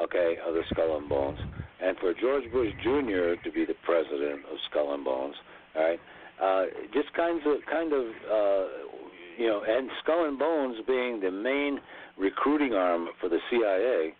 [0.00, 1.38] okay, of the Skull and Bones,
[1.80, 3.34] and for George Bush Jr.
[3.42, 5.34] to be the president of Skull and Bones,
[5.74, 6.00] all right,
[6.42, 8.66] uh, just kinds of kind of uh,
[9.38, 11.80] you know, and Skull and Bones being the main
[12.18, 14.14] recruiting arm for the CIA.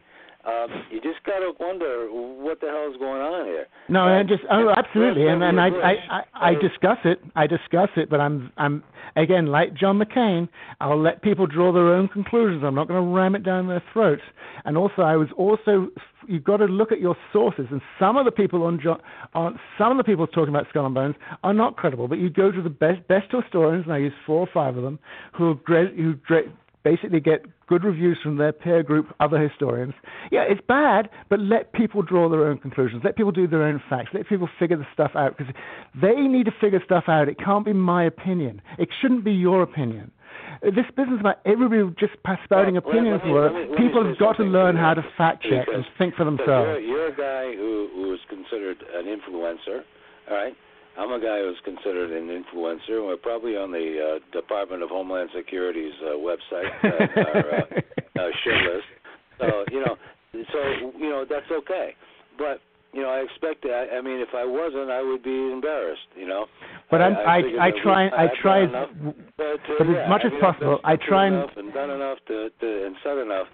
[0.44, 3.66] Um, you just gotta wonder what the hell is going on here.
[3.88, 7.20] No, And- and just oh, absolutely, and and I I, I, I discuss it.
[7.36, 8.82] I discuss it, but I'm I'm
[9.14, 10.48] again like John McCain.
[10.80, 12.64] I'll let people draw their own conclusions.
[12.64, 14.22] I'm not going to ram it down their throats.
[14.64, 15.88] And also, I was also
[16.26, 17.66] you've got to look at your sources.
[17.70, 19.00] And some of the people on John,
[19.34, 22.08] on some of the people talking about Skull and Bones are not credible.
[22.08, 24.82] But you go to the best best historians, and I use four or five of
[24.82, 24.98] them
[25.32, 26.46] who are great, who great,
[26.84, 29.94] basically get good reviews from their peer group, other historians.
[30.30, 33.02] Yeah, it's bad, but let people draw their own conclusions.
[33.04, 34.10] Let people do their own facts.
[34.12, 35.52] Let people figure the stuff out because
[36.00, 37.28] they need to figure stuff out.
[37.28, 38.60] It can't be my opinion.
[38.78, 40.10] It shouldn't be your opinion.
[40.62, 44.04] This business about everybody just spouting Well, opinions, let me- let me- let me people
[44.04, 46.68] have got to learn how to fact check and think for themselves.
[46.68, 49.82] You're, you're a guy who who is considered an influencer,
[50.30, 50.56] all right?
[50.98, 53.04] I'm a guy who's considered an influencer.
[53.04, 58.28] We're probably on the uh, Department of Homeland Security's uh, website, uh, our uh, uh,
[58.44, 58.88] shit list.
[59.38, 59.96] So you know,
[60.52, 61.94] so you know that's okay.
[62.36, 62.60] But
[62.92, 63.64] you know, I expect.
[63.64, 66.08] I, I mean, if I wasn't, I would be embarrassed.
[66.14, 66.46] You know.
[66.90, 68.90] But I'm, I, figured I, try, I try, enough,
[69.38, 72.50] but, uh, but as much I as possible, I try and and done enough to,
[72.60, 73.46] to and said enough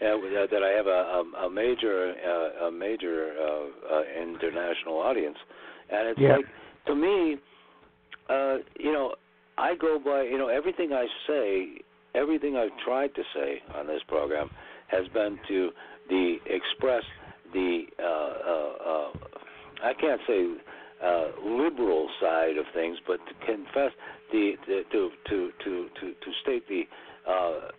[0.00, 0.16] uh,
[0.50, 5.36] that I have a, a, a major uh, a major uh, uh, international audience,
[5.90, 6.36] and it's Yeah.
[6.36, 6.46] like
[6.88, 7.36] to me,
[8.28, 9.14] uh, you know,
[9.56, 11.82] I go by you know everything I say,
[12.14, 14.50] everything I've tried to say on this program
[14.88, 15.70] has been to
[16.08, 17.04] the express
[17.52, 19.10] the uh, uh, uh,
[19.84, 20.46] I can't say
[21.04, 23.92] uh, liberal side of things, but to confess
[24.32, 26.82] the, the to to to to to state the
[27.30, 27.70] uh,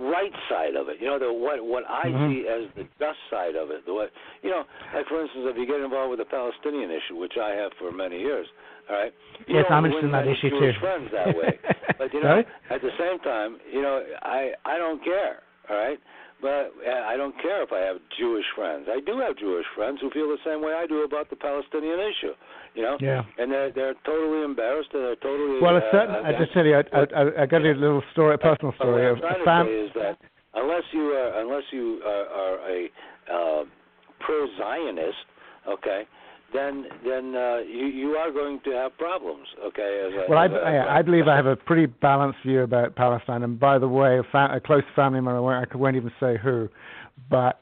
[0.00, 0.96] right side of it.
[1.00, 2.28] You know, the what what I Mhm.
[2.32, 3.84] see as the just side of it.
[3.84, 4.10] The what
[4.42, 7.50] you know, like for instance, if you get involved with the Palestinian issue, which I
[7.50, 8.46] have for many years,
[8.88, 9.12] all right.
[9.46, 10.80] You Yes, I'm interested in that issue Jewish too.
[10.80, 11.58] friends that way,
[11.98, 12.48] but you know, Right?
[12.70, 16.00] at the same time, you know, I I don't care, all right.
[16.40, 18.88] But uh, I don't care if I have Jewish friends.
[18.88, 22.00] I do have Jewish friends who feel the same way I do about the Palestinian
[22.00, 22.32] issue.
[22.74, 23.22] You know, Yeah.
[23.38, 25.60] and they're they're totally embarrassed and they're totally.
[25.60, 28.02] Well, a uh, certain, I just tell you, I, I, I, I got a little
[28.12, 30.16] story, a personal but what story I'm of trying to say is that
[30.54, 32.80] unless you are unless you are, are a
[33.30, 33.64] uh,
[34.20, 35.26] pro-Zionist,
[35.68, 36.02] okay,
[36.52, 40.06] then then uh, you you are going to have problems, okay.
[40.06, 42.96] As Well, I, as a- I, I believe I have a pretty balanced view about
[42.96, 43.42] Palestine.
[43.42, 46.12] And by the way, a, fa- a close family member, I won't, I won't even
[46.20, 46.68] say who,
[47.30, 47.60] but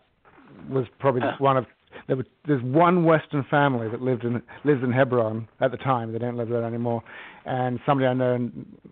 [0.71, 1.67] was probably one of.
[2.07, 6.13] There was, there's one Western family that lived in lives in Hebron at the time.
[6.13, 7.03] They don't live there anymore.
[7.45, 8.51] And somebody I know,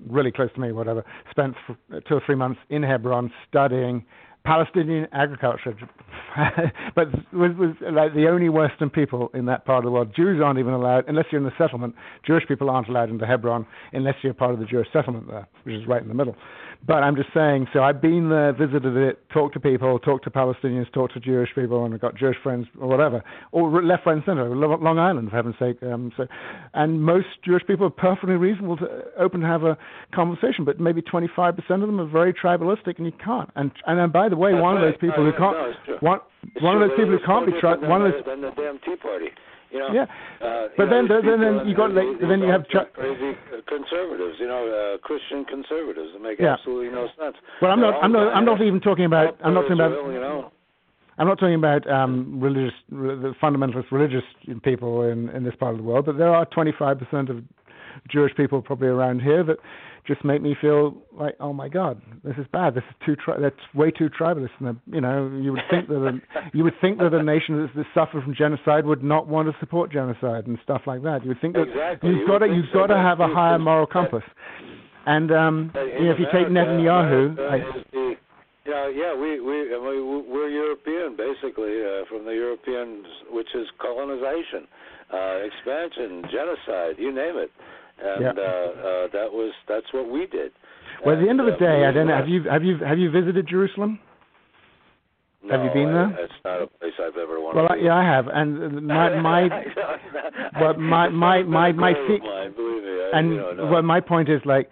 [0.09, 1.55] really close to me, whatever, spent
[2.09, 4.05] two or three months in Hebron studying
[4.47, 5.75] Palestinian agriculture,
[6.95, 10.15] but was, was like the only Western people in that part of the world.
[10.15, 11.95] Jews aren't even allowed, unless you're in the settlement.
[12.25, 15.75] Jewish people aren't allowed into Hebron unless you're part of the Jewish settlement there, which
[15.75, 16.37] is right in the middle.
[16.87, 20.31] But I'm just saying, so I've been there, visited it, talked to people, talked to
[20.31, 24.15] Palestinians, talked to Jewish people, and I've got Jewish friends or whatever, or left, right,
[24.15, 25.83] and center, Lo- Long Island, for heaven's sake.
[25.83, 26.27] Um, so,
[26.75, 28.87] and most Jewish people are perfectly reasonable to
[29.19, 29.77] open to have a
[30.15, 33.51] conversation, but maybe 25% of them are very tribalistic, and you can't.
[33.57, 36.21] And and then, by the way, That's one of those people who can't, no, one
[36.61, 38.97] one of those people who can't be different one of those than the damn Tea
[38.97, 39.31] Party.
[39.71, 40.07] You know, Yeah.
[40.41, 44.39] Uh, But then- know, then- then you got, like, then you have are crazy conservatives.
[44.39, 46.55] You know, uh, Christian conservatives that make Yeah.
[46.55, 47.37] absolutely no sense.
[47.61, 48.05] Well, I'm They're not.
[48.05, 48.35] I'm not.
[48.37, 49.37] I'm not even talking about.
[49.43, 49.91] I'm not talking about.
[50.13, 50.53] You know,
[51.19, 54.23] I'm not talking about um, religious, re- the fundamentalist religious
[54.63, 57.43] people in, in this part of the world, but there are 25% of
[58.09, 59.57] Jewish people probably around here that
[60.07, 62.75] just make me feel like, oh my God, this is bad.
[62.75, 63.17] This is too.
[63.17, 64.51] Tri- that's way too tribalist.
[64.61, 66.21] And you know, you would think that a,
[66.53, 69.57] you would think that a nation that's, that suffered from genocide would not want to
[69.61, 71.23] support genocide and stuff like that.
[71.23, 72.11] You would think that Exactly.
[72.11, 74.25] you've got to you've so, got to have a higher moral compass.
[75.07, 77.57] And um, you know, if you take Netanyahu, I,
[77.93, 78.17] you
[78.67, 84.67] yeah, we we I mean, we're European basically uh, from the Europeans, which is colonization,
[85.13, 87.51] uh, expansion, genocide, you name it,
[87.99, 88.29] and Yeah.
[88.31, 90.53] uh, uh, that was that's what we did.
[91.05, 92.17] well, at the end of the uh, day, I don't know.
[92.17, 93.99] Have you have you have you visited Jerusalem?
[95.51, 96.25] have you No, been I- there?
[96.25, 97.57] It's not a place I've ever wanted.
[97.57, 99.49] Well, to I, yeah, I have, and my my
[100.59, 102.07] But my- my- my- my feet.
[102.09, 103.67] feet- me, I, and you know, no.
[103.67, 104.69] well, my point is like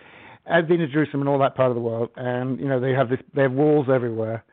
[0.51, 2.93] I've been to Jerusalem and all that part of the world, and you know they
[2.93, 4.45] have this they have walls everywhere,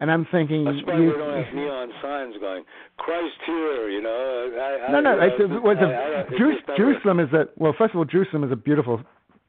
[0.00, 2.64] and I'm thinking That's why you, we don't have neon signs going,
[2.96, 4.50] Christ here, you know.
[4.56, 6.38] I, I, no no you know, it's, a, well, it's I- a, I don't- it's
[6.38, 9.02] Jeru- just never- Jerusalem is a well first of all Jerusalem is a beautiful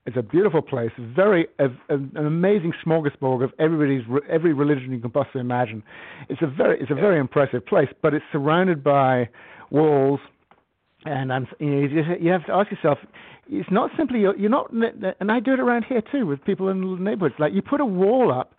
[0.06, 0.90] it's a beautiful place.
[0.98, 5.84] Very a, a, an amazing smorgasbord of everybody's every religion you can possibly imagine.
[6.30, 9.30] It's a very it's a very impressive place but it's surrounded by
[9.70, 10.20] walls.
[11.06, 12.98] And I'm, you, know, you, just, you have to ask yourself,
[13.50, 16.68] it's not simply you're, you're not, and I do it around here too with people
[16.68, 17.36] in the neighborhoods.
[17.40, 18.52] Like you put a wall up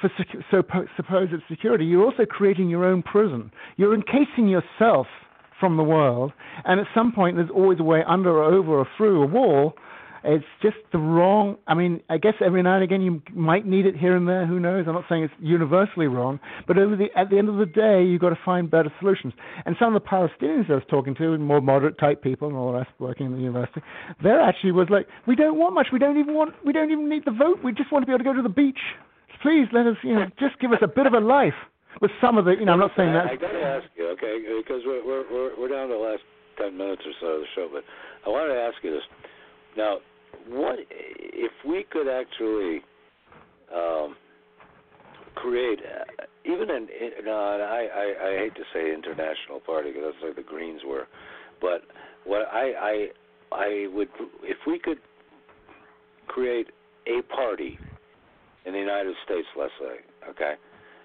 [0.00, 0.10] for
[0.50, 0.62] so
[0.96, 3.50] supposed security, you're also creating your own prison.
[3.76, 5.06] You're encasing yourself
[5.58, 6.32] from the world,
[6.64, 9.74] and at some point there's always a way under or over or through a wall.
[10.28, 11.56] It's just the wrong.
[11.68, 14.44] I mean, I guess every now and again you might need it here and there.
[14.44, 14.86] Who knows?
[14.88, 18.20] I'm not saying it's universally wrong, but the, at the end of the day, you've
[18.20, 19.34] got to find better solutions.
[19.64, 22.72] And some of the Palestinians I was talking to, more moderate type people and all
[22.72, 23.82] the rest, working in the university,
[24.20, 25.88] there actually was like, we don't want much.
[25.92, 26.54] We don't even want.
[26.64, 27.58] We don't even need the vote.
[27.62, 28.80] We just want to be able to go to the beach.
[29.42, 31.54] Please let us, you know, just give us a bit of a life.
[32.00, 33.24] With some of the, you know, I'm not saying that.
[33.24, 36.22] I got to ask you, okay, because we're, we're we're we're down to the last
[36.58, 37.84] ten minutes or so of the show, but
[38.26, 39.02] I wanted to ask you this.
[39.78, 39.98] Now,
[40.48, 42.82] what if we could actually
[43.74, 44.14] um,
[45.36, 46.88] create uh, even an
[47.24, 51.06] no, I, I I hate to say international party because that's like the Greens were,
[51.62, 51.82] but
[52.24, 53.06] what I I
[53.52, 54.08] I would
[54.42, 54.98] if we could
[56.26, 56.68] create
[57.06, 57.78] a party
[58.66, 60.54] in the United States, let's say, okay.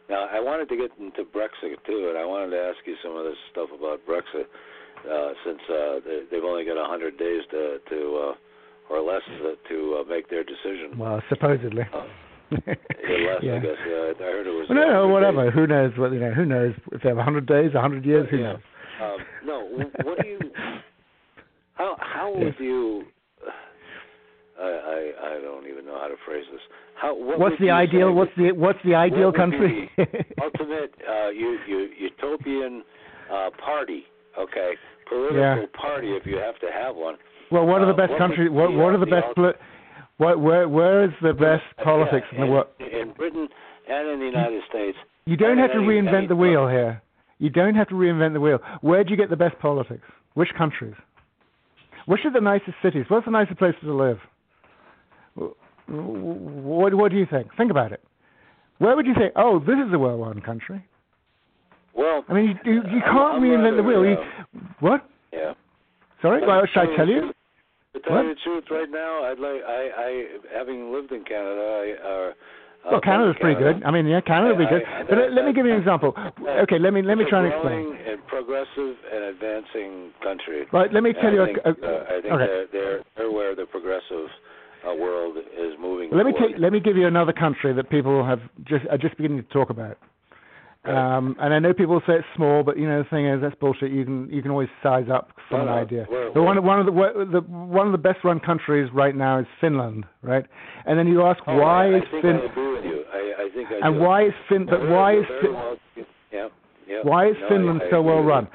[0.10, 3.16] Now I wanted to get into Brexit too, and I wanted to ask you some
[3.16, 4.50] of this stuff about Brexit,
[5.08, 9.22] uh, since uh, they, they've only got a hundred days to to uh, or less
[9.40, 10.98] to, to uh, make their decision.
[10.98, 11.84] Well, supposedly.
[11.94, 12.04] Uh,
[12.52, 13.80] yeah, I guess.
[13.88, 14.68] Yeah, I heard it was.
[14.70, 15.46] Well, no, no, whatever.
[15.46, 15.54] days.
[15.56, 15.92] Who knows?
[15.98, 16.34] What you know?
[16.34, 18.28] Who knows if they have a hundred days, a hundred years?
[18.30, 18.54] Who Yeah.
[18.54, 18.60] knows?
[19.02, 20.40] Um, no, what do you?
[21.76, 23.04] How how would you?
[24.62, 25.00] I, I
[25.38, 26.62] I don't even know how to phrase this.
[26.96, 28.10] How what What's the ideal?
[28.10, 29.90] say What's the what's the ideal country?
[29.98, 30.04] be
[30.42, 32.84] ultimate uh, utopian
[33.32, 34.04] uh, party?
[34.38, 34.74] Okay,
[35.10, 35.66] political Yeah.
[35.74, 37.16] party if you have to have one.
[37.52, 38.50] well, what are the uh, best what countries?
[38.52, 39.26] What what are the the best?
[39.28, 39.54] ult- Poli-
[40.18, 42.68] what where where is the best Uh, politics in the world?
[42.80, 43.48] In Britain
[43.90, 44.98] and in the United States.
[45.26, 47.02] You don't have to any- reinvent any the wheel here.
[47.40, 48.60] You don't have to reinvent the wheel.
[48.82, 50.06] Where do you get the best politics?
[50.36, 50.94] Which countries?
[52.06, 53.06] Which are the nicest cities?
[53.10, 54.20] What's the nicest places to live?
[55.36, 57.48] Wh- What, what do you think?
[57.58, 58.02] Think about it.
[58.78, 60.84] Where would you say, oh, this is a well-run country?
[61.96, 64.06] Well, I mean, you, you, you can't I'm reinvent the rather, wheel.
[64.06, 65.10] You, uh, what?
[65.34, 65.54] yeah.
[66.22, 66.46] Sorry?
[66.46, 67.32] Well, should I tell you?
[67.94, 71.62] To tell you the truth, right now, I'd like I, I having lived in Canada,
[71.62, 73.84] I uh, Well, Canada's pretty good.
[73.84, 74.84] I mean, yeah, Canada would be good.
[74.86, 76.14] I- But let, let me give you an example.
[76.64, 77.98] Okay, let me let me try and a explain.
[78.08, 80.66] and progressive and advancing country.
[80.72, 81.42] Right, let me And tell you.
[81.44, 82.46] I think, a, a, uh, I think okay.
[82.48, 84.30] they're, they're they're where the progressive
[84.88, 86.10] uh, world is moving.
[86.12, 89.16] Let me take, let me give you another country that people have just are just
[89.18, 89.98] beginning to talk about.
[90.84, 93.54] Um, and I know people say it's small, but you know the thing is that's
[93.56, 93.92] bullshit.
[93.92, 96.08] You can you can always size up from an idea.
[96.10, 96.92] we're- But one of one of the,
[97.32, 100.44] the one of the best run countries right now is Finland, right?
[100.88, 103.04] And then you ask Oh, why I, is I think Fin I agree with you.
[103.14, 104.02] I, I think I and do.
[104.02, 105.78] why is Fin but why is Fin- well-
[106.34, 106.48] yeah,
[106.88, 107.00] yeah.
[107.04, 108.48] why is No, Finland I so well run?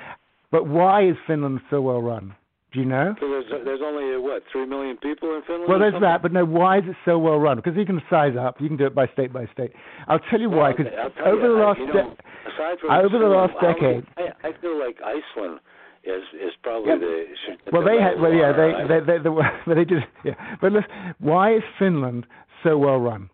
[0.51, 2.35] But why is Finland so well run?
[2.77, 3.15] Do you know?
[3.19, 5.65] So there's there's only what three million people in Finland.
[5.67, 7.57] Well, there's that, but no, why is it so well run?
[7.57, 9.73] Because you can size up, you can do it by state by state.
[10.09, 10.73] I'll tell you why.
[10.73, 10.93] Because
[11.25, 12.15] I'll over the I- last you de- know,
[12.53, 15.61] aside from over the last decade- I, I feel like Iceland
[16.05, 16.99] is is probably Yeah.
[16.99, 19.31] the should, Well, the they had, well, yeah, they, they, they, they,
[19.67, 20.35] but they did, yeah.
[20.61, 22.27] But listen, why is Finland
[22.63, 23.31] so well run?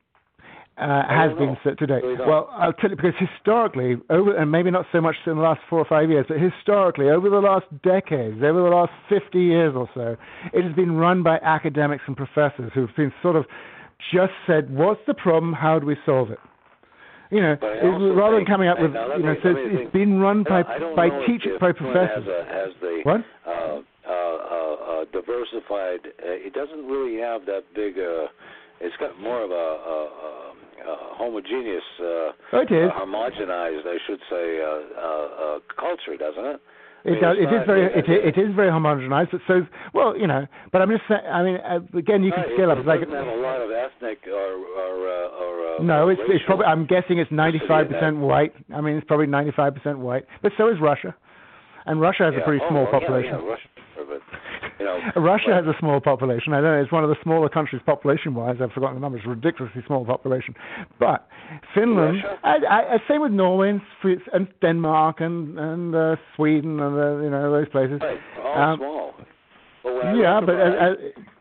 [0.79, 2.01] Uh, has been set today.
[2.03, 2.17] Really.
[2.27, 5.61] Well, I'll tell you because historically, over and maybe not so much in the last
[5.69, 9.75] four or five years, but historically, over the last decades, over the last 50 years
[9.77, 10.17] or so,
[10.53, 13.45] it has been run by academics and professors who've been sort of
[14.13, 15.53] just said, "What's the problem?
[15.53, 16.41] How do we solve it?"
[17.31, 19.49] You know, But I it- also rather than coming up with, you know, me- so
[19.51, 19.93] it's, think.
[19.93, 20.63] been run by
[20.97, 22.25] by teachers, by professors.
[22.25, 23.21] Has, a, has the What?
[23.47, 26.01] Uh, uh, uh, uh, diversified.
[26.19, 27.99] Uh, it doesn't really have that big.
[28.83, 30.31] It's got more of a, a, a,
[30.91, 32.91] a homogeneous, uh, Oh, it is.
[32.91, 36.61] uh, homogenized, I should say, uh, uh, uh, culture, doesn't it?
[37.05, 37.37] I It mean, does.
[37.39, 37.85] It is very.
[37.87, 39.31] it- It, it is very homogenized.
[39.49, 40.47] So well, you know.
[40.71, 41.23] But I'm just saying.
[41.27, 42.79] I mean, uh, again, you can scale it, up.
[42.79, 44.51] It It's like doesn't have a lot of ethnic or
[44.83, 45.53] or uh, or.
[45.79, 46.67] Uh, no, it's it's probably.
[46.67, 48.55] I'm guessing it's 95% white.
[48.73, 50.27] I mean, it's probably 95 percent white.
[50.43, 51.13] But so is Russia,
[51.87, 52.43] and Russia has yeah.
[52.43, 53.35] a pretty oh, small well, population.
[53.35, 53.69] Yeah, yeah, Russia,
[54.79, 56.53] you know, Russia has a small population.
[56.53, 56.83] I don't know.
[56.83, 58.57] It's one of the smaller countries population-wise.
[58.63, 59.21] I've forgotten the numbers.
[59.25, 60.55] It's ridiculously small population.
[60.99, 61.27] But
[61.75, 66.99] Finland, I, I, same with Norway and, Swe- and Denmark and and uh, Sweden and
[66.99, 68.01] uh, you know those places.
[68.01, 69.15] Right, all Um, small.
[69.83, 70.95] But Yeah, but uh, uh,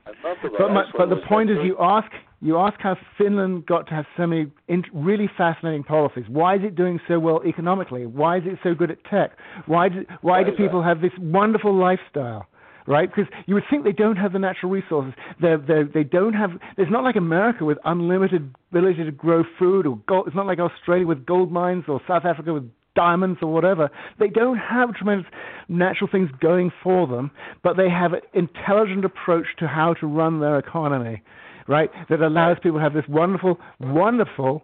[0.05, 2.07] I loved about But, my, but the point is, you ask
[2.41, 6.23] you ask how Finland got to have so many in, really fascinating policies.
[6.27, 8.07] Why is it doing so well economically?
[8.07, 9.37] Why is it so good at tech?
[9.67, 12.47] Why do why, Why do people have this wonderful lifestyle?
[12.91, 15.13] Right, because you would think they don't have the natural resources.
[15.39, 16.51] They're, they're, they don't have.
[16.77, 20.27] It's not like America with unlimited ability to grow food, or gold.
[20.27, 23.89] It's not like Australia with gold mines, or South Africa with diamonds or whatever.
[24.19, 25.25] They don't have tremendous
[25.69, 27.31] natural things going for them,
[27.63, 31.21] but they have an intelligent approach to how to run their economy,
[31.69, 31.89] right?
[32.09, 34.63] That allows people to have this wonderful, wonderful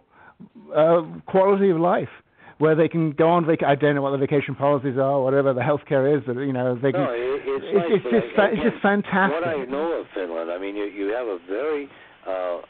[0.76, 2.10] uh, quality of life.
[2.58, 5.54] Where they can go on vacation, I don't know what the vacation policies are, whatever
[5.54, 7.02] the healthcare is, but you know they can.
[7.02, 9.34] No, it, it's, it's, nice, it's just fa- it's just fantastic.
[9.34, 11.88] What I know of Finland, I mean, you you have a very
[12.26, 12.60] uh, uh,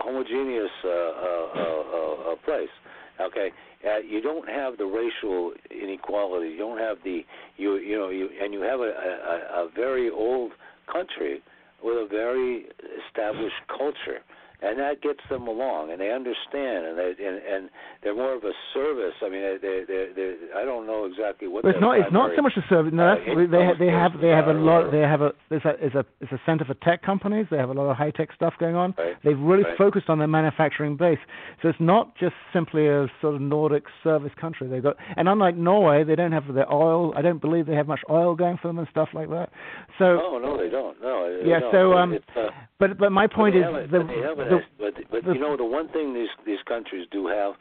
[0.00, 2.72] homogeneous uh, uh, uh, uh, place.
[3.20, 3.50] Okay,
[3.84, 6.50] uh, you don't have the racial inequality.
[6.50, 7.20] You don't have the
[7.58, 10.52] you you know you and you have a, a, a very old
[10.90, 11.42] country
[11.84, 12.64] with a very
[13.06, 14.24] established culture.
[14.60, 17.70] And that gets them along, and they understand, and they and, and
[18.02, 19.14] they're more of a service.
[19.22, 21.62] I mean, they they they I don't know exactly what.
[21.62, 21.98] But it's not.
[21.98, 22.92] It's not so much a service.
[22.92, 23.78] No, that's, Uh, they have.
[23.78, 24.12] They have.
[24.20, 24.90] They have a lot.
[24.90, 25.32] They have a.
[25.50, 25.74] It's a.
[25.84, 26.04] It's a.
[26.20, 27.46] It's a center for tech companies.
[27.50, 28.94] They have a lot of high tech stuff going on.
[28.98, 29.14] Right.
[29.22, 29.78] They've really Right.
[29.78, 31.18] focused on their manufacturing base.
[31.62, 34.66] So it's not just simply a sort of Nordic service country.
[34.68, 34.96] They've got.
[35.16, 37.12] And unlike Norway, they don't have their oil.
[37.16, 39.50] I don't believe they have much oil going for them and stuff like that.
[39.98, 40.20] So.
[40.20, 41.00] Oh no, they don't.
[41.00, 41.38] No.
[41.42, 41.72] they Yeah, don't.
[41.72, 45.24] so, But um, uh, But but my point is they the, they the but but,
[45.24, 47.54] the- you know the one thing these these countries do have,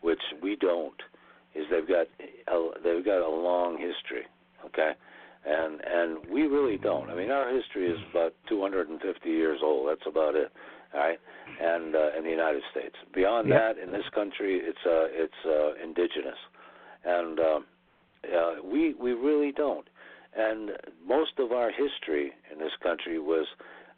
[0.00, 1.00] which we don't,
[1.54, 2.06] is they've got
[2.48, 4.26] a, they've got a long history.
[4.66, 4.92] Okay,
[5.46, 7.10] and and we really don't.
[7.10, 9.88] I mean, our history is about 250 years old.
[9.88, 10.50] That's about it.
[10.94, 11.18] All right,
[11.60, 12.94] and uh, in the United States.
[13.14, 13.58] Beyond Yeah.
[13.74, 16.38] that, in this country, it's uh, it's uh, indigenous,
[17.04, 17.66] and um,
[18.24, 19.86] uh, we we really don't.
[20.36, 20.70] And
[21.06, 23.46] most of our history in this country was,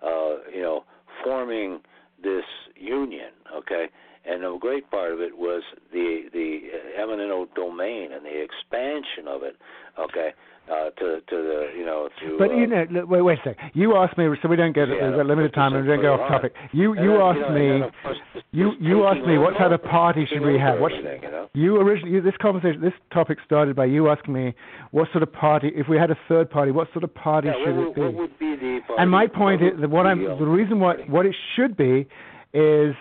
[0.02, 0.84] uh, you know,
[1.24, 1.80] forming
[2.22, 2.44] this
[2.76, 3.30] union.
[3.54, 3.86] Okay,
[4.24, 5.62] and a great part of it was
[5.92, 9.56] the the eminent domain and the expansion of it.
[9.98, 10.32] Okay,
[10.68, 12.36] uh, to to the you know to.
[12.38, 13.56] But uh, you know, look, wait, wait a sec.
[13.74, 16.14] You asked me, so we don't get Yeah, we've limited time and we don't go
[16.14, 16.52] off topic.
[16.72, 17.68] You you then, asked know, me.
[17.70, 18.18] and then, of course,
[18.52, 20.78] You you asked me what type of party should we have?
[20.80, 21.48] What you know?
[21.54, 24.54] you originally you, this conversation this topic started by you asking me
[24.92, 27.54] what sort of party if we had a third party what sort of party Yeah,
[27.64, 28.00] should what, it be?
[28.02, 29.00] what would be the party?
[29.02, 32.06] and my point what is that what I'm the reason what what it should be
[32.54, 32.94] is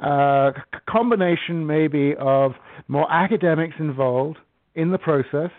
[0.00, 2.52] a c- combination maybe of
[2.88, 4.38] more academics involved
[4.74, 5.50] in the process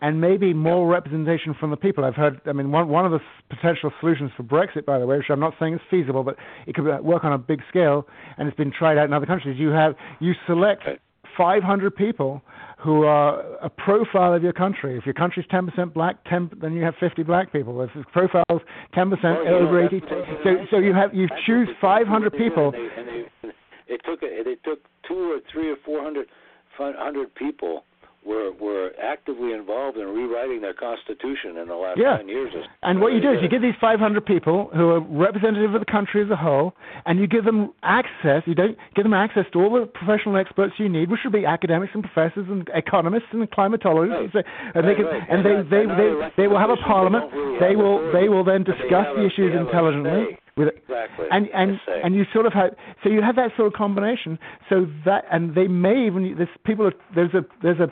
[0.00, 2.04] and maybe more representation from the people.
[2.04, 2.40] I've heard.
[2.46, 5.26] I mean, one one of the s- potential solutions for Brexit, by the way, which
[5.30, 6.36] I'm not saying is feasible, but
[6.66, 9.26] it could uh, work on a big scale, and it's been tried out in other
[9.26, 9.58] countries.
[9.58, 10.92] You have you select uh,
[11.36, 12.42] 500 people
[12.78, 14.96] who are a profile of your country.
[14.96, 17.80] If your country's 10% black, 10, then you have 50 black people.
[17.82, 18.62] If the profile's
[18.94, 20.00] 10% Well, you know, over 80,
[20.44, 22.72] so so you have you choose 500 what they did, people.
[22.74, 26.28] And they, and they, it took it took two or three or four hundred
[26.76, 27.82] hundred people
[28.28, 32.16] were were actively involved in rewriting their constitution in the last Yeah.
[32.16, 32.54] nine years.
[32.54, 32.68] or so.
[32.82, 35.90] And what you do is you give these 500 people who are representative of the
[35.90, 36.74] country as a whole,
[37.06, 38.42] and you give them access.
[38.46, 41.46] You don't give them access to all the professional experts you need, which should be
[41.46, 44.44] academics and professors and economists and climatologists, Right.
[44.44, 45.22] and, so, and they can, right.
[45.28, 47.32] and And they they, elected they will have a they parliament.
[47.32, 50.38] really They will they will then discuss the issues they intelligently.
[50.58, 51.26] With Exactly.
[51.30, 54.38] and and and you sort of have so you have that sort of combination.
[54.68, 57.88] So that and they may even this people are there's a there's a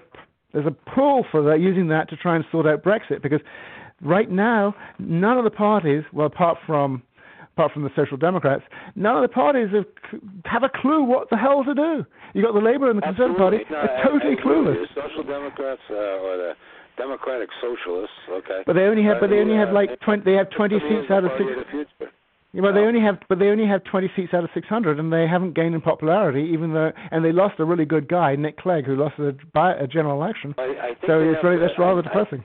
[0.56, 3.40] there's a pull for that using that to try and sort out Brexit because
[4.00, 7.02] right now none of the parties, well apart from
[7.52, 8.62] apart from the Social Democrats,
[8.96, 9.84] none of the parties have,
[10.44, 12.04] have a clue what the hell to do.
[12.34, 14.74] You got the Labour and the Conservative Party, No, they're totally I clueless.
[14.80, 14.86] you.
[14.94, 15.94] Social Democrats uh,
[16.24, 16.52] or the
[16.96, 18.62] Democratic Socialists, okay.
[18.66, 20.22] But they only have, but they only have Uh, like twenty.
[20.24, 21.90] They have twenty seats out of six.
[22.58, 22.72] Of the future.
[22.72, 25.12] Yeah, well, they only have, but they only have 20 seats out of 600, and
[25.12, 28.58] they haven't gained in popularity, even though, and they lost a really good guy, Nick
[28.58, 30.54] Clegg, who lost a, by a general election.
[30.58, 32.44] I, I think So it's really that's rather I- I- depressing.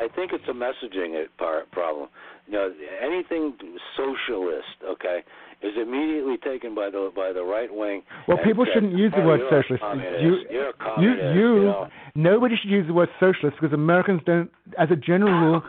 [0.00, 2.08] I think it's a messaging uh, part problem.
[2.46, 2.72] You know,
[3.04, 3.52] anything
[3.98, 5.20] socialist, okay,
[5.62, 8.02] is immediately taken by the by the right wing.
[8.26, 9.84] Well, people said, shouldn't use the "Oh, word you're socialist.
[10.22, 11.88] You, you're a you, you, you know.
[12.14, 15.62] nobody should use the word socialist because Americans don't, as a general rule,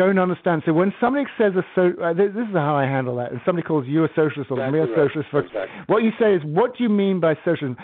[0.00, 0.62] don't understand.
[0.64, 3.32] So when somebody says a so, uh, this, this is how I handle that.
[3.32, 5.06] And somebody calls you a socialist or me a Exactly right.
[5.08, 5.82] socialist, for, Exactly.
[5.92, 7.76] what you say is, what do you mean by socialism?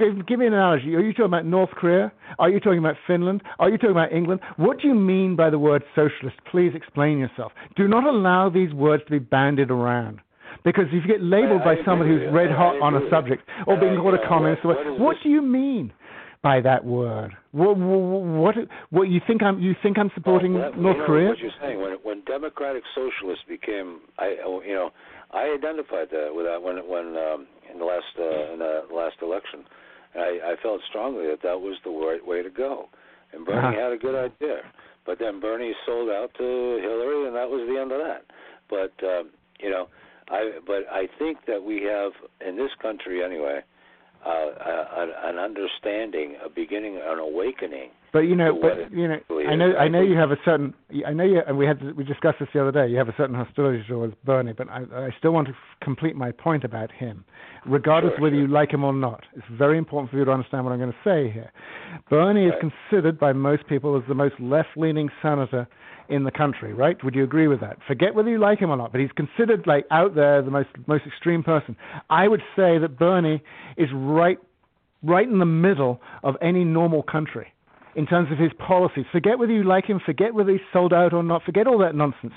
[0.00, 0.94] Give, give me an analogy.
[0.96, 2.10] Are you talking about North Korea?
[2.38, 3.42] Are you talking about Finland?
[3.58, 4.40] Are you talking about England?
[4.56, 6.36] What do you mean by the word socialist?
[6.50, 7.52] Please explain yourself.
[7.76, 10.20] Do not allow these words to be bandied around.
[10.64, 13.08] Because if you get labeled I- by I somebody who's red hot I on a
[13.10, 15.92] subject or Uh, being called a communist, what- what do you mean
[16.42, 17.32] by that word?
[17.52, 18.54] What, what,
[18.90, 19.60] what you think I'm?
[19.60, 21.28] You think I'm supporting Well, that- North you know Korea?
[21.28, 24.90] What you're saying when when democratic socialists became, I oh, you know,
[25.32, 29.16] I identified that with that when when um, in the last uh, in the last
[29.22, 29.64] election,
[30.14, 32.88] I, I felt strongly that that was the right way to go,
[33.32, 33.80] and Bernie Uh-huh.
[33.84, 34.62] had a good idea,
[35.06, 36.44] but then Bernie sold out to
[36.82, 38.24] Hillary, and that was the end of that.
[38.70, 39.88] But um, you know,
[40.30, 42.12] I but I think that we have
[42.46, 43.60] in this country anyway.
[44.26, 44.30] Uh,
[44.98, 49.54] a, an understanding, a beginning, an awakening But you know, but you know, really I
[49.54, 50.74] know, I know you have a certain,
[51.06, 52.90] I know you, and we had, we discussed this the other day.
[52.90, 56.32] You have a certain hostility towards Bernie, but I, I still want to complete my
[56.32, 57.24] point about him,
[57.64, 58.42] regardless Sure, whether sure.
[58.42, 59.24] you like him or not.
[59.36, 61.52] It's very important for you to understand what I'm going to say here.
[62.10, 65.68] Bernie is considered by most people as the most left-leaning senator
[66.08, 67.02] in the country, right?
[67.04, 67.78] Would you agree with that?
[67.86, 70.68] Forget whether you like him or not, but he's considered like out there the most
[70.86, 71.76] most extreme person.
[72.10, 73.42] I would say that Bernie
[73.76, 74.38] is right
[75.02, 77.52] right in the middle of any normal country
[77.94, 79.04] in terms of his policies.
[79.12, 81.94] Forget whether you like him, forget whether he's sold out or not, forget all that
[81.94, 82.34] nonsense.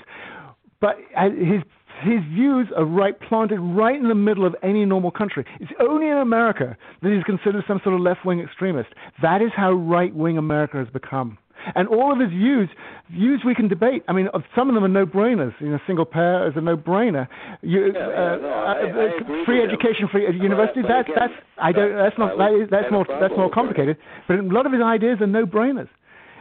[0.80, 1.62] But uh, his
[2.02, 5.44] his views are right planted right in the middle of any normal country.
[5.60, 8.88] It's only in America that he's considered some sort of left wing extremist.
[9.22, 11.38] That is how right wing America has become.
[11.74, 12.68] And all of his views,
[13.10, 14.02] views we can debate.
[14.08, 15.54] I mean, some of them are no-brainers.
[15.60, 17.28] You know, single payer is a no-brainer.
[17.62, 20.82] You, Yeah, yeah, uh, no, uh, I- I uh, free education, free But- university.
[20.82, 21.94] but That's again, that's I don't.
[21.96, 23.96] That's not that is, that's more that's more complicated.
[24.28, 25.88] But a lot of his ideas are no-brainers,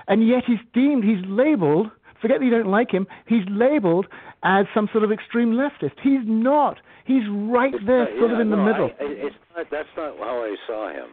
[0.08, 1.92] and yet he's deemed he's labeled.
[2.22, 3.08] Forget that you don't like him.
[3.26, 4.06] He's labeled
[4.44, 5.94] as some sort of extreme leftist.
[6.02, 6.78] He's not.
[7.06, 8.92] He's right there, not- sort yeah, of in the middle.
[9.00, 11.10] I- it's not, that's not how I saw him.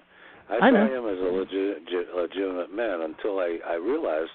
[0.50, 0.86] I, I saw know.
[0.86, 4.30] him as a legit, legit- legitimate man until I, I realized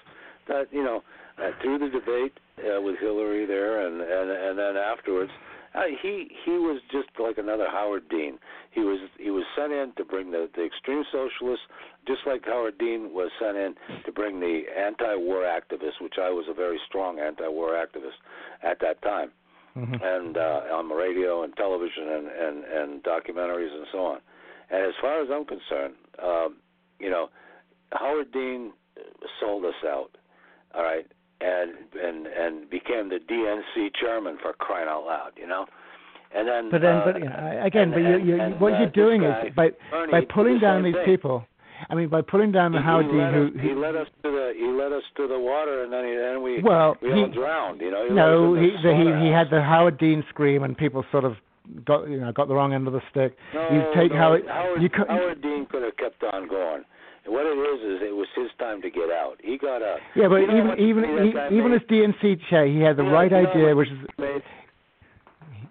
[0.48, 1.02] that you know
[1.38, 5.32] uh, through the debate uh, with Hillary there, and and and then afterwards,
[5.74, 8.38] uh, he he was just like another Howard Dean.
[8.70, 11.66] He was he was sent in to bring the the extreme socialists,
[12.06, 16.44] just like Howard Dean was sent in to bring the anti-war activists, which I was
[16.48, 18.18] a very strong anti-war activist
[18.62, 19.30] at that time
[19.76, 19.98] Mhm.
[20.00, 24.20] and uh, on the radio and television and, and, and documentaries and so on.
[24.70, 26.56] And as far as I'm concerned, um,
[26.98, 27.28] you know,
[27.92, 28.72] Howard Dean
[29.40, 30.10] sold us out,
[30.74, 31.06] all right,
[31.40, 35.66] and and and became the DNC chairman for crying out loud, you know.
[36.36, 38.72] And then, But then, uh, but you know, again, and- but you, you, and, what
[38.74, 41.04] uh, you're doing this is by Bernie, by pulling down these thing.
[41.04, 41.44] people.
[41.90, 44.52] I mean, by pulling down the Howard Dean, who, us, he led us to the
[44.56, 47.32] he led us to the water, and then he, then we Well, we all he-
[47.34, 47.80] drowned.
[47.80, 51.04] You know, he no, he the, he he had the Howard Dean scream, and people
[51.12, 51.36] sort of
[51.84, 53.36] got you know got the wrong end of the stick.
[53.54, 56.84] No, you take no, Howard, Howard, you co- Howard Dean could have kept on going.
[57.26, 59.36] What it is is it was his time to get out.
[59.42, 59.98] He got out.
[60.14, 61.04] yeah, but You know even even
[61.50, 63.98] he, even as DNC chair, he had the know- right you know idea, which is
[64.16, 64.42] he made?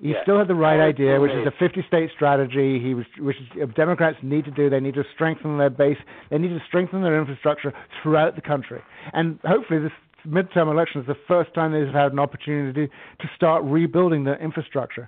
[0.02, 0.24] he Yeah.
[0.24, 2.80] still had the right Howard idea, which is a 50-state strategy.
[2.80, 4.70] He was, which is, uh, Democrats need to do.
[4.70, 5.98] They need to strengthen their base.
[6.30, 7.72] They need to strengthen their infrastructure
[8.02, 8.82] throughout the country.
[9.14, 9.92] And hopefully, this
[10.28, 12.88] midterm election is the first time they've had an opportunity
[13.20, 15.08] to start rebuilding the infrastructure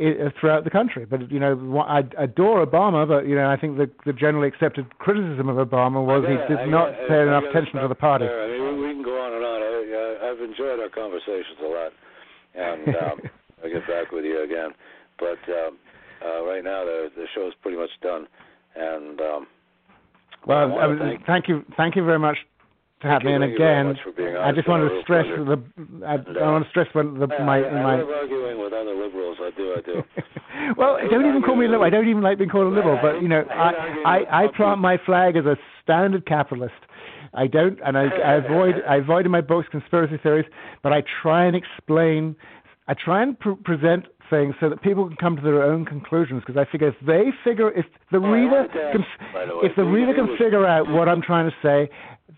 [0.00, 1.04] i- uh, throughout the country.
[1.04, 4.86] But you know, I adore Obama, but you know, I think the, the generally accepted
[4.98, 7.80] criticism of Obama was I he gotta- did I not gotta- pay I enough attention
[7.80, 8.26] to the party.
[8.26, 8.42] there.
[8.44, 9.62] I mean, we, we can go on and on.
[9.62, 11.92] I, I've enjoyed our conversations a lot,
[12.54, 13.20] and um,
[13.64, 14.70] I'll get back with you again.
[15.18, 15.78] But um,
[16.24, 18.26] uh, right now, the the show's pretty much done,
[18.76, 19.46] and um,
[20.46, 22.38] Well, I was- thank- thank you, thank you very much
[23.00, 23.30] to have me.
[23.30, 24.42] you, And again, much for being on.
[24.42, 25.44] I just wanted to stress pleasure.
[25.44, 25.58] the.
[26.06, 27.96] I, And, I want to stress when the I, my I, I my.
[28.00, 29.38] love arguing with other liberals.
[29.40, 29.74] I do.
[29.76, 30.02] I do.
[30.76, 31.84] well, I don't even call me a liberal.
[31.84, 32.98] I don't even like being called a liberal.
[33.00, 33.70] But you know, I
[34.04, 36.74] I I, plant my flag as a standard capitalist.
[37.34, 40.46] I don't, and I, I avoid I avoid in my books conspiracy theories,
[40.82, 42.34] but I try and explain.
[42.90, 46.42] I try and pr- present things so that people can come to their own conclusions.
[46.44, 49.04] Because I figure if they figure, if the Oh, reader wanted to ask, can,
[49.48, 51.90] the way, if the reader can figure out what I'm trying to say,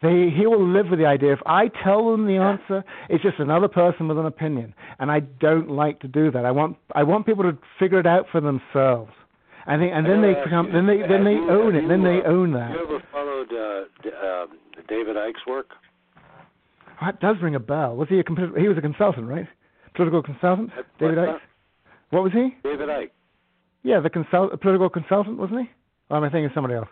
[0.02, 1.32] they he will live with the idea.
[1.32, 5.20] If I tell them the answer, it's just another person with an opinion, and I
[5.20, 6.44] don't like to do that.
[6.44, 9.12] I want I want people to figure it out for themselves.
[9.66, 11.86] I think, and then they become, you, then they then they you- own it.
[11.86, 12.70] Then you, they uh, own that.
[12.70, 15.68] You ever followed uh, D- um, David Icke's work?
[17.00, 17.94] That does ring a bell.
[17.94, 19.46] Was he a comp- he was a consultant, right?
[19.94, 21.38] Political consultant, David Icke.
[22.10, 22.56] What was he?
[22.62, 23.10] David Icke.
[23.82, 25.70] Yeah, the consult political consultant, wasn't he?
[26.10, 26.88] Or am I thinking of somebody else?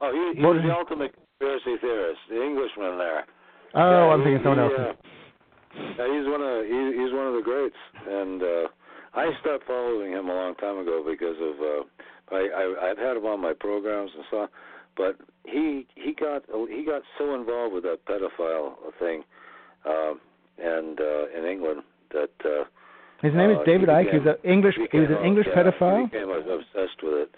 [0.00, 0.70] Oh, he, he was the he?
[0.70, 3.24] ultimate conspiracy theorist, the Englishman there.
[3.74, 4.80] Oh, Yeah, I'm he- thinking someone he, else.
[4.80, 4.92] Uh,
[5.98, 7.76] yeah, he's one of he, he's one of the greats,
[8.08, 8.66] and uh,
[9.14, 13.16] I stopped following him a long time ago because of uh, I, I I've had
[13.16, 14.50] him on my programs and stuff,
[14.96, 19.24] but he he got he got so involved with that pedophile thing,
[19.84, 20.14] uh,
[20.62, 21.82] and uh, in England
[22.12, 22.30] that.
[22.44, 22.64] Uh,
[23.22, 24.12] His name is uh, David he Icke.
[24.12, 24.74] He became- an English.
[24.92, 26.00] He was an English yeah, pedophile.
[26.02, 27.30] He became obsessed with it.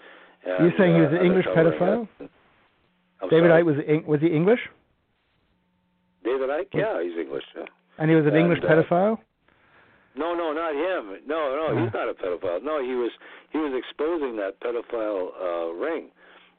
[0.45, 2.07] And, You're saying he was uh, an English pedophile?
[2.19, 2.29] it.
[3.21, 3.63] I'm David sorry?
[3.63, 4.59] Icke was was he English?
[6.23, 6.73] David Icke?
[6.73, 7.43] Yeah, he's English.
[7.55, 7.65] Yeah.
[7.97, 9.17] And he was an And, English uh, pedophile.
[10.15, 11.19] No, no, not him.
[11.27, 11.97] No, no, he's Uh.
[11.97, 12.61] not a pedophile.
[12.63, 13.11] No, he was
[13.51, 16.09] he was exposing that pedophile uh, ring.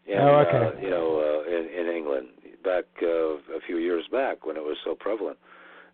[0.06, 0.56] In, Oh, okay.
[0.56, 2.28] Uh, you know, uh, in in England
[2.64, 5.38] back uh, a few years back when it was so prevalent.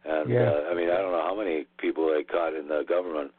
[0.04, 0.50] And Yeah.
[0.50, 3.32] uh, I mean, I don't know how many people they caught in the government.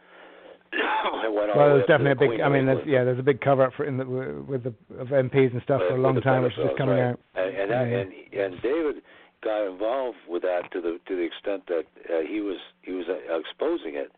[0.73, 2.41] it went Well, there's definitely a big.
[2.41, 5.07] I mean, there's, yeah, there's a big cover up for in the with the of
[5.09, 7.11] MPs and stuff for a long time, which is just coming right.
[7.11, 7.19] out.
[7.35, 7.97] And and, that, Yeah.
[7.97, 8.11] and
[8.53, 8.95] and David
[9.43, 13.05] got involved with that to the to the extent that uh, he was he was
[13.07, 14.11] uh, exposing it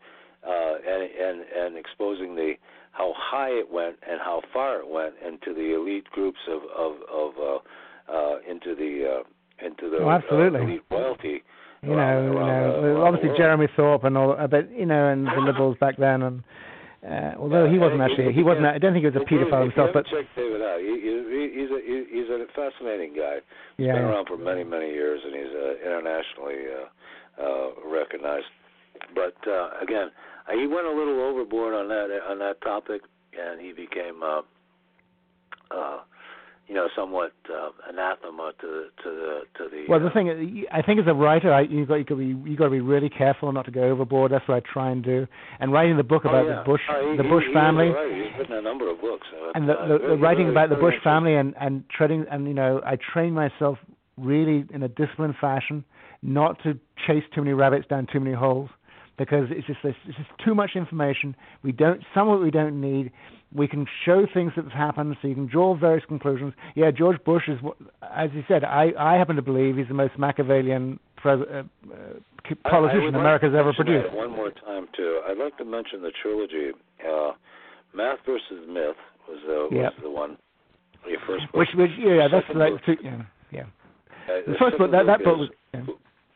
[0.46, 2.54] uh, and and and exposing the
[2.92, 6.96] how high it went and how far it went into the elite groups of of
[7.12, 10.60] of uh, uh, into the uh, into the Oh, absolutely.
[10.60, 11.42] uh, elite royalty.
[11.82, 13.38] You around- know, you know, around obviously.
[13.38, 16.42] Jeremy Thorpe and all, uh, but you know, and the liberals back then, and
[17.06, 18.66] uh, although Yeah, he wasn't actually, he wasn't.
[18.66, 20.80] I don't think he was a paedophile himself, but haven't David out.
[20.80, 21.14] He, he,
[21.54, 23.38] he's a he's a fascinating guy.
[23.76, 28.50] He's yeah, been around for many, many years, and he's uh, internationally uh, uh, recognized.
[29.14, 30.10] But uh, again,
[30.48, 33.02] uh, he went a little overboard on that on that topic,
[33.38, 34.42] and he became, uh,
[35.70, 35.98] uh,
[36.68, 39.84] you know, somewhat uh, anathema to the to the to the.
[39.88, 42.14] Well, the uh, thing is, I think as a writer, I, you got you got
[42.14, 44.32] to be you got to be really careful not to go overboard.
[44.32, 45.26] That's what I try and do.
[45.60, 46.56] And writing the book oh, about yeah.
[46.56, 47.88] the Bush Oh, he- the Bush he family.
[47.88, 48.12] right.
[48.12, 49.26] He's written a number of books.
[49.54, 52.46] and the, uh, the, very- the writing about the Bush family and and treading and
[52.46, 53.78] you know I train myself
[54.18, 55.84] really in a disciplined fashion
[56.22, 58.68] not to chase too many rabbits down too many holes
[59.18, 61.34] because it's just it's just too much information.
[61.62, 63.10] We don't some of it we don't need.
[63.54, 66.52] We can show things that have happened, so you can draw various conclusions.
[66.74, 67.58] Yeah, George Bush is,
[68.14, 71.62] as you said, I I happen to believe he's the most Machiavellian pres- uh, uh,
[72.44, 74.12] I- I politician would like ever produced.
[74.14, 75.20] One more time too.
[75.28, 76.70] I'd like to mention the trilogy.
[77.06, 77.32] Uh,
[77.94, 78.96] Math versus Myth
[79.28, 79.92] was the Yep.
[79.94, 80.36] was the one.
[81.06, 81.56] Your first book.
[81.56, 83.62] Which which yeah, that's like two, yeah yeah.
[84.28, 85.80] Uh, The first book that that book is was yeah.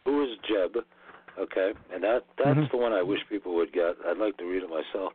[0.07, 0.83] Who is Jeb?
[1.39, 2.71] Okay, and that that's Mhm.
[2.71, 3.97] the one I wish people would get.
[4.07, 5.13] I'd like to read it myself.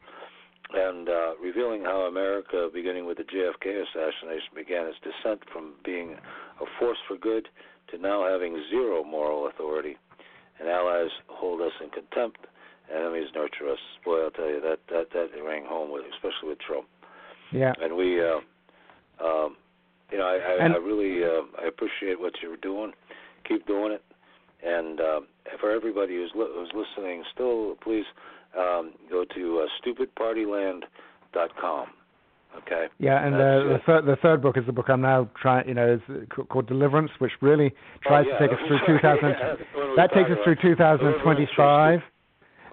[0.74, 6.18] And uh, revealing how America, beginning with the JFK assassination, began its descent from being
[6.60, 7.48] a force for good
[7.90, 9.96] to now having zero moral authority,
[10.60, 12.48] and allies hold us in contempt,
[12.90, 13.80] and enemies nurture us.
[14.04, 16.88] Boy, I'll tell you that that that rang home with, especially with Trump
[17.52, 17.74] yeah.
[17.82, 18.40] and we uh
[19.24, 19.56] um
[20.12, 22.94] you know i i, And- I really uh, i appreciate what you're doing
[23.48, 24.04] keep doing it
[24.66, 25.20] and uh,
[25.60, 28.06] for everybody who's li- who's listening still please
[28.58, 31.88] um go to uh, stupidpartyland.com
[32.58, 35.68] okay Yeah, and uh, the third the third book is the book I'm now trying.
[35.68, 36.02] You know, is
[36.50, 37.74] called Deliverance, which really
[38.04, 38.40] tries oh, yeah.
[38.40, 39.00] to take us through 2000.
[39.30, 42.02] Yeah, that's what we that takes us through 2025.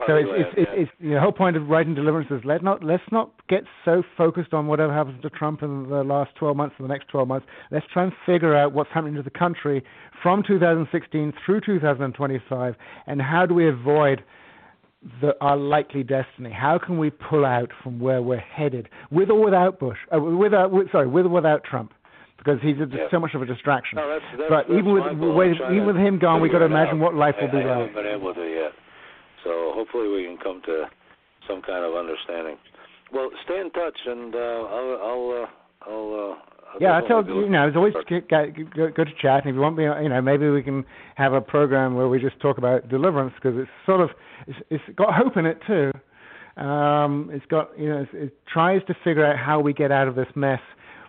[0.06, 3.02] So it's it's, it's, it's the whole point of writing Deliverance is let not let's
[3.12, 6.88] not get so focused on whatever happens to Trump in the last 12 months and
[6.88, 7.46] the next 12 months.
[7.70, 9.82] Let's try and figure out what's happening to the country
[10.22, 12.74] from 2016 through 2025,
[13.06, 14.24] and how do we avoid
[15.20, 16.50] the, our likely destiny?
[16.50, 19.98] How can we pull out from where we're headed, with or without Bush?
[20.14, 21.92] Uh, without, with, sorry, with or without Trump,
[22.38, 23.06] because he's a, Yeah.
[23.10, 23.96] so much of a distraction.
[23.96, 26.64] No, that's, that's, but that's even with with even with him gone, we've got to
[26.66, 27.00] imagine out.
[27.04, 27.78] what life will I, be I like.
[27.92, 28.72] haven't been able to yet.
[29.44, 30.86] So hopefully we can come to
[31.48, 32.56] some kind of understanding.
[33.12, 36.14] Well, stay in touch, and uh, I'll I'll uh, I'll.
[36.14, 39.44] Uh, I'll Yeah, I told you, know, it's always good, to chat.
[39.44, 40.84] And if you want me, you know, maybe we can
[41.14, 44.10] have a program where we just talk about deliverance because it's sort of,
[44.48, 45.92] it's, it's got hope in it too.
[46.60, 50.08] Um, it's got, you know, it's, it tries to figure out how we get out
[50.08, 50.60] of this mess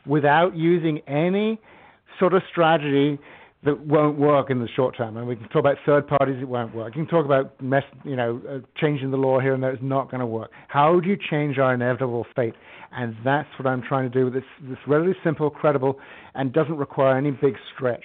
[0.05, 1.59] without using any
[2.19, 3.19] sort of strategy
[3.65, 5.17] that won't work in the short term.
[5.17, 6.95] And we can talk about third parties, it won't work.
[6.95, 9.83] You can talk about mess, you know, uh, changing the law here and there, it's
[9.83, 10.51] not going to work.
[10.67, 12.53] How do you change our inevitable fate?
[12.91, 15.99] And that's what I'm trying to do with this, this relatively simple, credible,
[16.35, 18.03] and doesn't require any big stretch.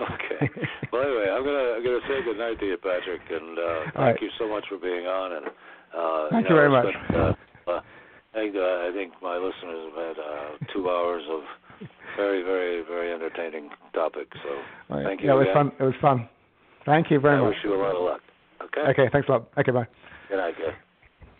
[0.00, 0.48] Okay.
[0.92, 3.96] well, anyway, I'm gonna I'm gonna say good night to you, Patrick, and uh, thank
[3.96, 4.22] right.
[4.22, 5.32] you so much for being on.
[5.32, 7.34] And uh, Thank you, you very it's been, uh,
[7.66, 7.80] uh,
[8.32, 11.42] I think uh, I think my listeners have had uh, two hours of
[12.16, 14.28] very very very entertaining topic.
[14.42, 15.04] So Right.
[15.04, 15.28] thank you.
[15.28, 15.54] Yeah, it was again.
[15.54, 15.72] fun.
[15.78, 16.28] It was fun.
[16.84, 17.48] Thank you very I much.
[17.50, 18.20] wish you a lot of luck.
[18.64, 18.80] Okay.
[18.90, 19.48] Okay, thanks a lot.
[19.58, 19.86] Okay, bye.
[20.28, 20.74] Good night, guys.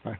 [0.04, 0.18] Bye.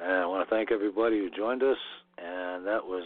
[0.00, 1.78] And I want to thank everybody who joined us.
[2.18, 3.04] And that was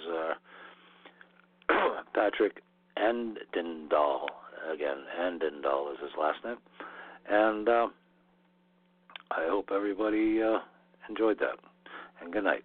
[1.70, 1.72] uh,
[2.14, 2.62] Patrick
[2.99, 4.26] Andendall.
[4.72, 6.57] Again, Andendall is his last name.
[7.30, 7.86] And uh,
[9.30, 10.59] I hope everybody uh,
[11.09, 11.59] enjoyed that.
[12.20, 12.64] And good night.